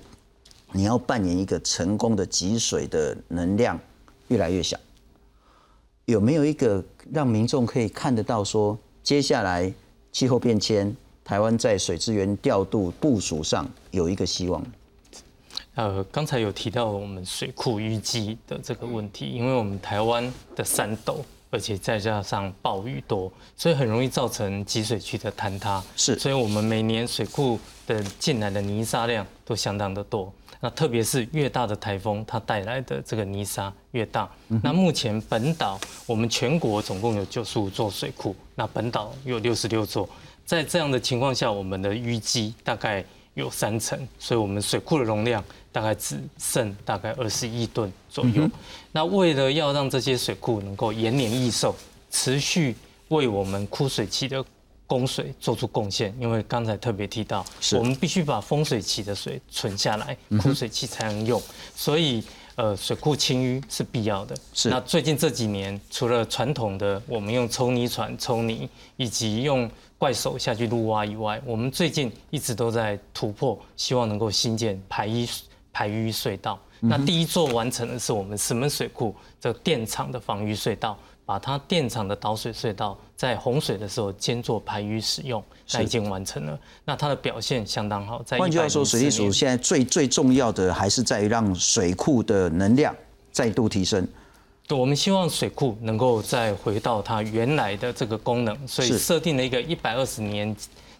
[0.73, 3.79] 你要扮演一个成功的集水的能量
[4.27, 4.77] 越来越小，
[6.05, 9.73] 有没有一个让民众可以看得到说，接下来
[10.11, 14.63] 气候变迁，台湾在水资源调度部署上有一个希望？
[15.75, 21.17] 呃，刚才有提到我们水库淤积的这个问题，因为我们台湾的山陡，
[21.51, 25.83] 而且再加上暴雨多，所以很容易造成集水区的坍塌。
[25.97, 30.31] 是，所以我们每年水库的进来的泥沙量都相当的多。
[30.61, 34.31] 那特别是越大的台风，它带来的这个泥沙越大。
[34.63, 40.07] 那目前本岛我们全国总共有九十五座水库，那本岛有六十六座。
[40.45, 43.03] 在这样的情况下，我们的淤积大概
[43.33, 45.43] 有三成，所以我们水库的容量
[45.75, 48.49] 大概只剩大概二十亿吨左右。
[48.93, 51.75] 那为了要让这些水库能够延年益寿，
[52.09, 52.73] 持续
[53.09, 54.41] 为我们枯水期的
[54.87, 61.41] 供水做出贡献，因为刚才特别提到，我们必须把丰水期的水存下来，枯水期才能用，
[61.75, 62.23] 所以
[62.55, 64.33] 呃水库清淤是必要的。
[64.53, 64.69] 是。
[64.69, 75.29] 那最近这几年，除了传统的我们用抽泥船抽泥，以及用怪手下去路挖以外，我们最近一直都在突破，希望能够新建排淤
[75.75, 76.57] 排淤隧道。
[76.79, 80.97] 那第一座完成的是我们石门水库这个电厂的防淤隧道。
[81.27, 86.55] 把它电厂的导水隧道在洪水的时候兼做排淤使用，那已经完成了。
[86.85, 88.23] 那它的表现相当好。
[88.37, 92.95] 换句话说，水利署现在最最重要的还是在于让水库的能量
[93.31, 94.07] 再度提升。
[94.67, 100.55] 对，我们希望水库能够再回到它原来的这个功能，所以设定了一个一百二十年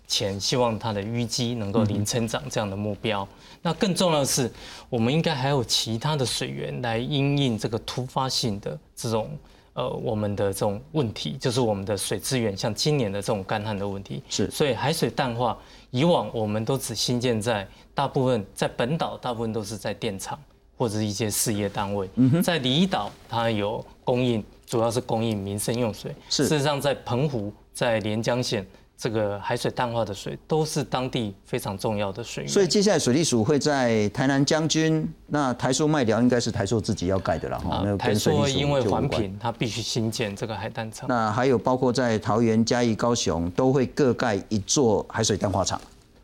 [0.07, 3.27] 前希望它的淤积能够零成长这样的目标。
[3.61, 4.51] 那更重要的是，
[4.89, 9.29] 我们应该还有其他的水源来因应这个突发性的这种。
[9.75, 14.49] 呃，我们的这种问题就是我们的水资源，像今年的这种干旱的问题，是。
[14.49, 15.57] 所以海水淡化，
[15.91, 20.39] 以往我们都只新建在大部分在本岛，大部分都是在电厂
[20.77, 22.09] 或者是一些事业单位。
[22.15, 22.41] 嗯哼。
[22.41, 26.15] 在离岛，它有供应，主要是供应民生用水。
[26.29, 26.47] 是。
[26.47, 28.65] 事实上，在澎湖，在连江县。
[28.97, 37.83] 这个海水淡化的水都是当地非常重要的水源，所以接下来水利署会在台南将军，那台塑麦寮应该是台塑自己要盖的了哈。
[37.97, 41.09] 台塑因为环评，它必须新建这个海淡厂。
[41.09, 45.79] 那还有包括在桃园、嘉义、高雄都会各盖一座海水淡化厂。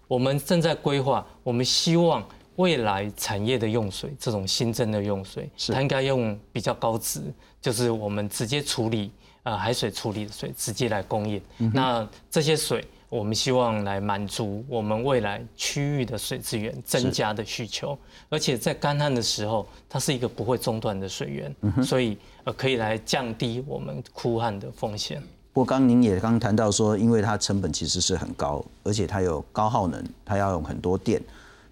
[0.07, 2.23] 我们正在规划，我们希望
[2.55, 7.21] 未来产业的用水，这种新增的用水，它应该用比较高值，
[7.61, 9.11] 就是我们直接处理。
[9.43, 11.41] 呃，海水处理的水直接来供应，
[11.73, 17.97] 那这些水我们希望来满足我们未来区域的水资源增加的需求，
[18.29, 25.21] 而且在干旱的时候，它是一个不会中断的水源，所以呃可以来降低我们枯旱的风险。
[25.53, 31.21] 不过刚您也刚谈到说，因为它成本其实是很高，而且它有高耗能，它要用很多电，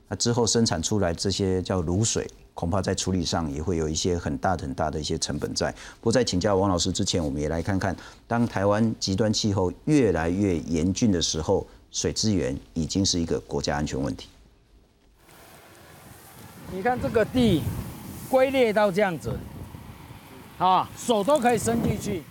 [0.07, 2.27] 那之后生产出来这些叫卤水。
[2.59, 5.71] 恐怕在处理上也会有一些很大很大的一些成本在。
[5.71, 7.95] 不过在请教王老师之前，我们也来看看，
[8.27, 14.27] 当台湾极端气候越来越严峻的时候，水资源已经是一个国家安全问题。
[16.73, 17.63] 你看这个地
[18.29, 19.39] 龟裂到这样子，
[20.57, 22.23] 啊，手都可以伸进去。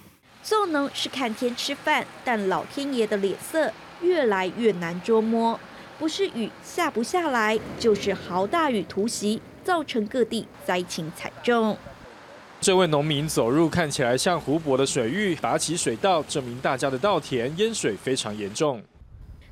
[0.43, 3.73] 做农是看天吃饭，但老天爷的脸色
[4.03, 5.59] 越来越难捉摸，
[5.99, 9.41] 不是雨下不下来，就是豪大雨突袭。
[9.69, 11.77] 造成各地灾情惨重。
[12.59, 18.81] 这位农民走入看起来像湖泊的水域，打起水稻，证明大家的稻田淹水非常严重。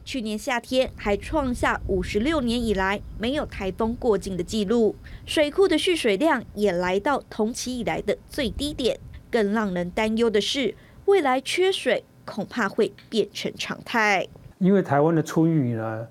[0.07, 4.97] 去年夏天还创下五十六年以来没有台风过境的记录，
[5.27, 8.99] 水库的蓄水量也来到同期以来的最低点。
[9.31, 14.27] 更让人担忧的是，未来缺水恐怕会变成常态。
[14.61, 16.07] 因为台湾的春雨呢，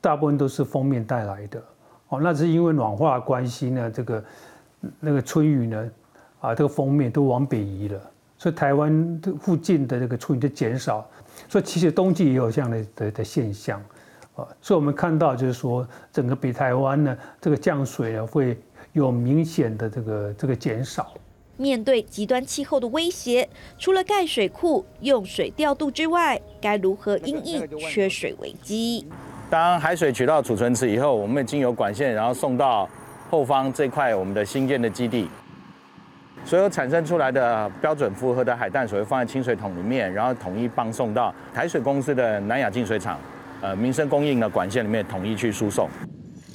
[0.00, 1.62] 大部分都是封面带来的。
[2.08, 4.24] 哦，那是因为暖化关系呢，这个
[5.00, 5.90] 那个春雨呢，
[6.40, 8.00] 啊，这个封面都往北移了，
[8.38, 11.04] 所以台湾附近的这个春雨就减少，
[11.48, 13.80] 所以其实冬季也有这样的的的现象，
[14.36, 18.56] 啊，所以我们看到就是说，整个北台湾呢，这个降水呢会
[18.92, 21.12] 有明显的这个这个减少。
[21.58, 23.48] 面对极端气候的威胁，
[23.78, 29.06] 除了盖水库、用水调度之外，该如何应应缺水危机？
[29.48, 32.88] 当海水取到储存池以后，我们经由管线，然后送到
[33.30, 35.28] 后方这块我们的新建的基地。
[36.44, 43.20] 所有产生出来的标准符合的海淡水会放在清水桶里面，然后统一放送到台水公司的南亚净水厂，
[43.60, 45.88] 呃，民生供应的管线里面统一去输送。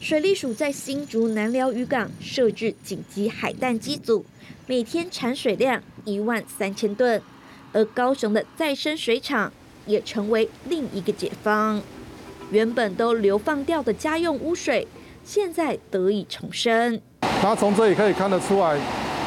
[0.01, 4.25] 水利署在新竹南寮渔港设置紧急海淡机组，
[4.67, 7.21] 每天产水量一万三千吨，
[7.71, 9.51] 而高雄的再生水厂
[9.85, 11.81] 也成为另一个解方。
[12.51, 14.85] 原本都流放掉的家用污水，
[15.23, 16.99] 现在得以重生。
[17.41, 18.77] 那从这里可以看得出来，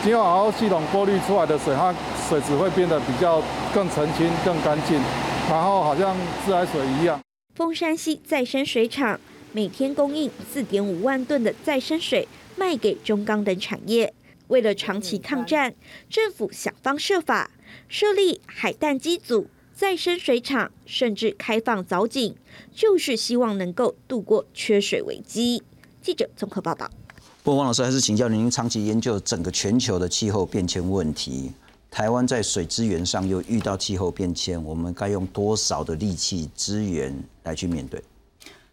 [0.03, 1.95] 经过 RO 系统过滤出来的水，它
[2.29, 3.43] 水质会变得比较
[3.75, 5.01] 更澄清、更干净，
[5.49, 6.15] 然后好像
[6.45, 7.19] 自来水一样。
[7.55, 9.19] 丰山溪再生水厂
[9.53, 14.13] 每天供应四点五万吨的再生水，卖给中钢等产业。
[14.49, 15.75] 为了长期抗战，
[16.11, 17.51] 政府想方设法
[17.89, 19.49] 设立海淡机组。
[19.75, 22.37] 再生水厂甚至开放藻井，
[22.73, 25.61] 就是希望能够度过缺水危机。
[26.01, 26.89] 记者综合报道。
[27.43, 31.51] 不过王老师还是请教您，长期研究整个全球的气候变迁问题，
[31.91, 37.13] 台湾在水资源上又遇到气候变迁，我们该用多少的力气资源
[37.43, 38.01] 来去面对？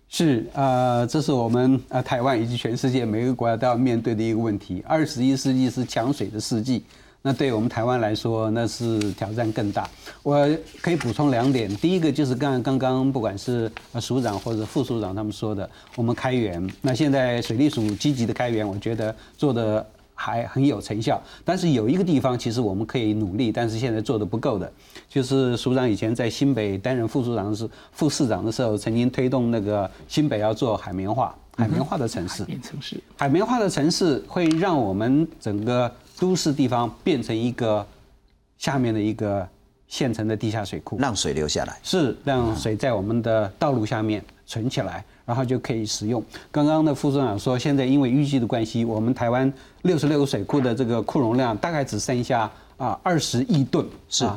[0.07, 4.83] 是呃，这是我们呃台湾以及全世界每个国家都要面对的一个问题。
[4.85, 6.83] 二十一世纪是抢水的世纪。
[7.23, 9.87] 那对我们台湾来说，那是挑战更大。
[10.23, 10.49] 我
[10.81, 16.67] 可以补充两点，第一个就是刚刚刚不管是署长或者副署长他们说的，我们开源。
[16.81, 21.21] 那现在水利署积极的开源，我觉得做的还很有成效。
[21.45, 24.71] 但是有一个地方，其实我们可以努力，但是现在做的不够的，
[25.07, 32.41] 就是署长以前在新北担任副署长是副市长的时候，曾经推动那个新北要做海绵化，海绵化的城市。
[32.41, 32.99] 海绵城市。
[33.15, 35.91] 海绵化的城市会让我们整个。
[36.21, 37.83] 都市地方变成一个
[38.59, 39.47] 下面的一个
[39.87, 46.23] 现成的地下水库，让水流下来，是让水在我们的道路下面存起来，然后就可以使用。
[46.51, 49.51] 刚刚的副市长说，现在因为淤积的关系，我们台湾
[49.81, 54.29] 六十六个水库的这个库容量大概只剩下啊二十亿吨，是。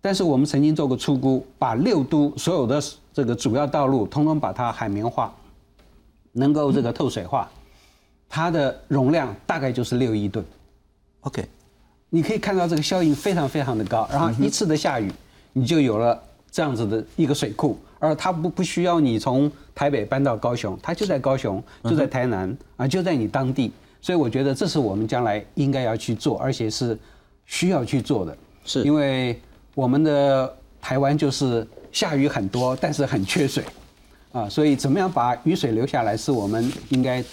[0.00, 2.82] 但是我们曾经做过出估，把六都所有的
[3.14, 5.32] 这个主要道路通通把它海绵化，
[6.32, 7.48] 能够这个透水化。
[8.28, 10.44] 它的容量大概就是六亿吨
[11.20, 11.42] ，OK，
[12.10, 15.10] 你可以看到这个效应非常非常的高，然后一次的下雨，
[15.54, 23.72] 你就有了这样子的一个水库，而它不不需要你从台北搬到高雄，它就在高雄，就在台南啊，就在你当地，
[24.02, 26.98] 所以我觉得这是我们将来应该要去做，而且是
[27.46, 28.82] 需要去做的，是。
[28.82, 29.40] 因为
[29.74, 33.64] 我们的台湾就是下雨很多，但是很缺水。
[34.32, 37.24] 啊，所以怎么样把雨水留下来，是我们应该。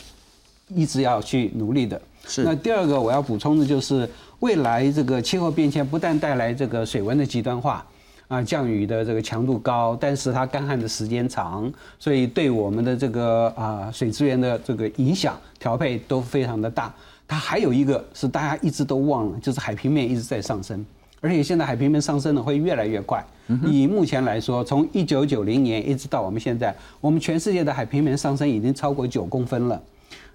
[0.70, 2.02] 一直要去努力的。
[2.26, 2.44] 是。
[2.44, 4.10] 那第二个我要补充的就是，
[4.40, 7.86] 未来这个气候变迁不但带来这个水温的极端化，
[8.28, 16.94] 啊，降雨的这个强度高，但是它干旱的时间长，所以对我们的这个啊水资源的这个影响调配都非常的大。
[17.28, 20.86] 它还有一个是大家一直都忘了，就是海平面一直在上升，
[21.22, 23.26] 而且现在海平面上升的会越来越快。
[23.64, 29.80] 以目前来说，从一九九零年一直到我们现在，我们全世界的海平面上升已经超过九公分了。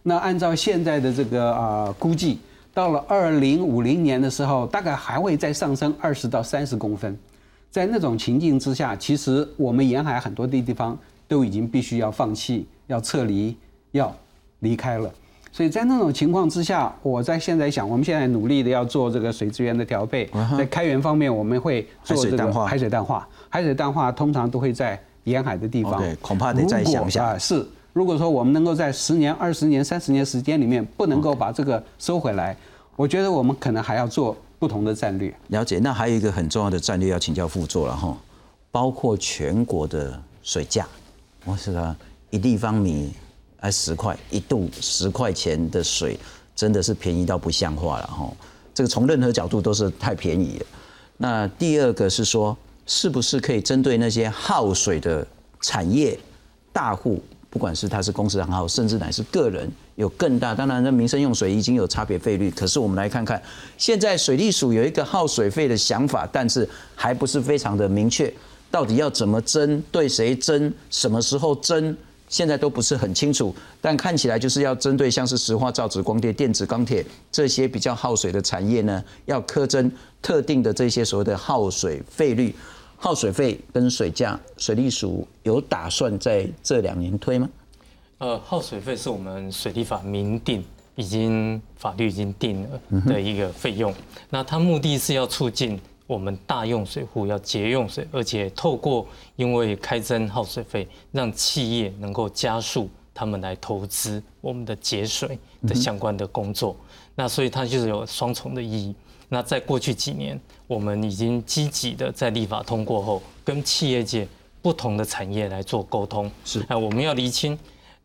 [0.03, 2.39] 那按照现在的这个啊估计，
[2.73, 7.17] 到了二零五零年的时候，大概还会再上升二十到三十公分。
[7.71, 10.99] 在那种情境之下，其实我们沿海很多的地方
[11.29, 13.57] 都已经必须要放弃、要撤离、
[13.93, 14.15] 要
[14.61, 15.13] 离开了。
[15.53, 23.29] 所以在那种情况之下，我在现在想，我们现在努力的要做这个水资源的调配，在开源方面，我们会做这个海水淡化。
[23.49, 27.37] 海水淡化通常都会在沿海的地方，恐怕得再想一下。
[27.37, 27.67] 是。
[27.93, 32.57] 如果说我们能够在十年、二十年、三十年时间里面不能够把这个收回来，
[32.97, 35.35] 我觉得我们可能还要做不同的战略。
[35.49, 38.17] 了解，那还有一个很重要的战略要请教副座了哈，
[38.71, 40.87] 包括全国的水价，
[41.45, 41.97] 我是说
[42.31, 43.13] 一立方米
[43.59, 46.19] 哎十块，一度十块钱的水
[46.55, 48.31] 真的是便宜到不像话了哈，
[48.73, 50.67] 这个从任何角度都是太便宜了。
[51.17, 55.27] 那第二个是说，是不是可以针对那些耗水的
[55.61, 56.17] 产业
[56.73, 57.21] 大户？
[57.51, 60.55] 不管是他是公司行号，甚至乃是个人，有更大。
[60.55, 62.49] 当然，那民生用水已经有差别费率。
[62.53, 63.43] 可是我们来看看，
[63.77, 68.33] 现在水利署有一个耗水费的想法，但是还不是非常的明确，
[68.71, 71.97] 到底要怎么征，对谁征，什么时候征，
[72.29, 73.53] 现在都不是很清楚。
[73.81, 79.91] 但看起来就是要针对像是石化、造纸、光电、电子、钢铁这些比较耗水的产业呢，要苛征
[80.23, 82.55] 特定的这些所谓的耗水费率。
[83.03, 87.49] 耗水费跟水价，水利署有打算在这两年推吗？
[88.19, 90.63] 呃，耗水费是我们水利法明定，
[90.97, 93.93] 已经法律已经定了的一个费用。
[94.29, 106.77] 那它目的是要促进我们大用水户要节用水，而且透过因为开征耗水费，让企业能够加速他们来投资我们的节水的相关的工作。
[107.15, 108.95] 那所以它就是有双重的意义。
[109.33, 114.27] 那在过去几年，我们已经积极的在立法通过后，跟企业界
[114.61, 116.31] 不同的产业来做沟通。
[116.45, 117.57] 是，哎，我们要厘清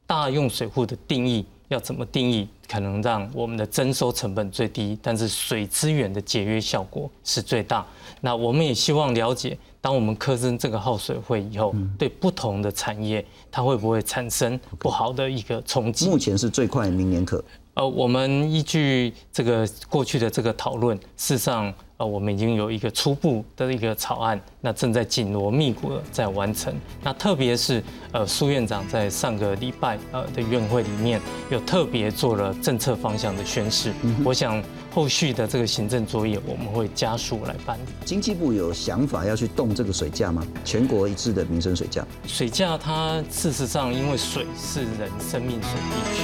[0.05, 7.83] 大用水户的定义要怎么定义，可能让我们的征收成本最低，但是水资源的节约效果是最大。
[8.21, 16.07] 那我们也希望了解，当我们苛征这个耗水费以后，对不同的产业，它会不会产生不好的一个冲击？
[16.07, 17.43] 目前是最快明年可。
[17.75, 26.73] 呃，我们依据这个过去的这个讨论，事实上，呃，我们已经有一个初步的一个草案，那正在紧锣密鼓的在完成。
[27.01, 27.81] 那特别是，
[28.11, 33.93] 呃，苏院长在上个礼拜呃的院会里面，有特别做了政策方向的宣示。
[34.25, 34.61] 我想
[34.93, 37.83] 后续的这个行政作业，我们会加速来办理。
[38.03, 40.45] 经济部有想法要去动这个水价吗？
[40.65, 42.05] 全国一致的民生水价？
[42.27, 46.23] 水价它事实上，因为水是人生命所必须。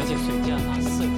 [0.00, 1.11] 而且水价它。